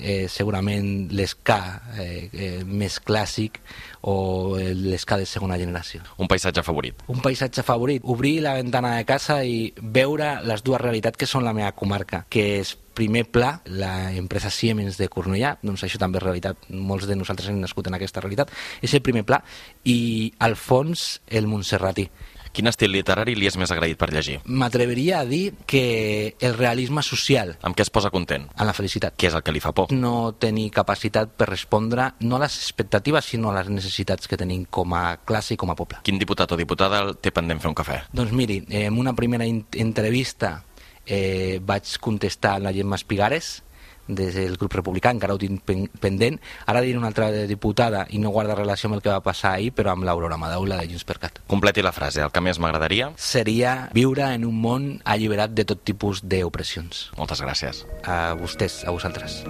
eh, 0.00 0.26
segurament 0.32 1.12
l'esca 1.14 1.60
eh, 1.94 2.26
eh, 2.32 2.64
més 2.66 2.98
clàssic 2.98 3.60
o 4.06 4.56
l'esca 4.56 5.16
de 5.18 5.26
segona 5.26 5.58
generació. 5.58 6.02
Un 6.22 6.28
paisatge 6.30 6.62
favorit? 6.62 7.00
Un 7.10 7.18
paisatge 7.22 7.62
favorit. 7.66 8.02
Obrir 8.06 8.38
la 8.44 8.54
ventana 8.54 8.96
de 8.96 9.04
casa 9.06 9.40
i 9.44 9.72
veure 9.76 10.36
les 10.46 10.62
dues 10.62 10.80
realitats 10.80 11.18
que 11.18 11.26
són 11.26 11.35
la 11.44 11.54
meva 11.56 11.72
comarca, 11.76 12.24
que 12.30 12.60
és 12.60 12.76
primer 12.96 13.26
pla, 13.28 13.60
la 13.68 14.12
empresa 14.16 14.50
Siemens 14.50 14.96
de 14.96 15.10
Cornellà, 15.12 15.56
doncs 15.62 15.84
això 15.84 16.00
també 16.00 16.20
és 16.20 16.24
realitat, 16.24 16.70
molts 16.70 17.08
de 17.08 17.18
nosaltres 17.18 17.50
hem 17.52 17.60
nascut 17.60 17.90
en 17.90 17.98
aquesta 17.98 18.22
realitat, 18.24 18.54
és 18.80 18.94
el 18.96 19.04
primer 19.04 19.26
pla, 19.28 19.42
i 19.84 20.32
al 20.40 20.56
fons 20.56 21.20
el 21.28 21.50
Montserratí. 21.50 22.08
Quin 22.56 22.70
estil 22.70 22.88
literari 22.88 23.34
li 23.36 23.44
és 23.44 23.58
més 23.60 23.68
agraït 23.68 23.98
per 24.00 24.06
llegir? 24.08 24.38
M'atreviria 24.48 25.18
a 25.20 25.26
dir 25.28 25.50
que 25.68 26.36
el 26.40 26.54
realisme 26.56 27.02
social. 27.04 27.52
Amb 27.60 27.76
què 27.76 27.84
es 27.84 27.90
posa 27.92 28.08
content? 28.08 28.46
En 28.56 28.64
la 28.64 28.72
felicitat. 28.72 29.12
Què 29.20 29.28
és 29.28 29.36
el 29.36 29.42
que 29.44 29.52
li 29.52 29.60
fa 29.60 29.74
por? 29.76 29.92
No 29.92 30.32
tenir 30.40 30.70
capacitat 30.72 31.34
per 31.36 31.50
respondre 31.50 32.06
no 32.24 32.38
a 32.38 32.40
les 32.46 32.56
expectatives, 32.56 33.28
sinó 33.28 33.52
a 33.52 33.58
les 33.58 33.68
necessitats 33.68 34.24
que 34.24 34.40
tenim 34.40 34.64
com 34.72 34.96
a 34.96 35.18
classe 35.28 35.52
i 35.52 35.60
com 35.60 35.68
a 35.68 35.76
poble. 35.76 36.00
Quin 36.06 36.16
diputat 36.16 36.56
o 36.56 36.56
diputada 36.56 37.02
té 37.20 37.28
pendent 37.28 37.60
fer 37.60 37.68
un 37.74 37.76
cafè? 37.76 37.98
Doncs 38.16 38.32
miri, 38.32 38.62
en 38.70 38.96
una 38.96 39.12
primera 39.12 39.44
entrevista 39.44 40.62
eh, 41.06 41.60
vaig 41.64 41.96
contestar 42.00 42.56
a 42.56 42.64
la 42.66 42.74
Gemma 42.74 42.98
Espigares, 42.98 43.62
des 44.06 44.34
del 44.34 44.56
grup 44.56 44.74
republicà, 44.74 45.10
encara 45.10 45.34
ho 45.34 45.38
tinc 45.38 45.62
pendent. 46.00 46.38
Ara 46.66 46.82
diré 46.84 46.98
una 46.98 47.10
altra 47.10 47.30
diputada 47.46 48.06
i 48.10 48.20
no 48.22 48.30
guarda 48.30 48.54
relació 48.54 48.88
amb 48.88 48.98
el 48.98 49.02
que 49.02 49.10
va 49.10 49.22
passar 49.24 49.54
ahir, 49.54 49.72
però 49.74 49.92
amb 49.92 50.06
l'Aurora 50.06 50.38
Madaula 50.38 50.78
de 50.80 50.88
Junts 50.90 51.04
per 51.04 51.18
Cat. 51.22 51.42
Completi 51.46 51.82
la 51.82 51.92
frase. 51.92 52.22
El 52.22 52.32
que 52.32 52.42
més 52.44 52.60
m'agradaria... 52.62 53.12
Seria 53.16 53.90
viure 53.94 54.30
en 54.34 54.46
un 54.46 54.56
món 54.60 54.88
alliberat 55.04 55.54
de 55.54 55.66
tot 55.66 55.82
tipus 55.84 56.22
d'opressions. 56.22 57.10
Moltes 57.18 57.42
gràcies. 57.42 57.84
A 58.04 58.34
vostès, 58.38 58.84
a 58.86 58.94
vosaltres. 58.94 59.42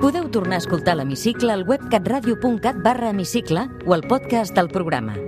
Podeu 0.00 0.30
tornar 0.32 0.56
a 0.56 0.64
escoltar 0.64 0.96
l'Hemicicle 0.96 1.52
al 1.52 1.66
web 1.68 1.84
catradio.cat 1.92 2.80
barra 2.84 3.12
hemicicle 3.12 3.68
o 3.84 3.92
al 3.92 4.06
podcast 4.08 4.56
del 4.56 4.72
programa 4.72 5.27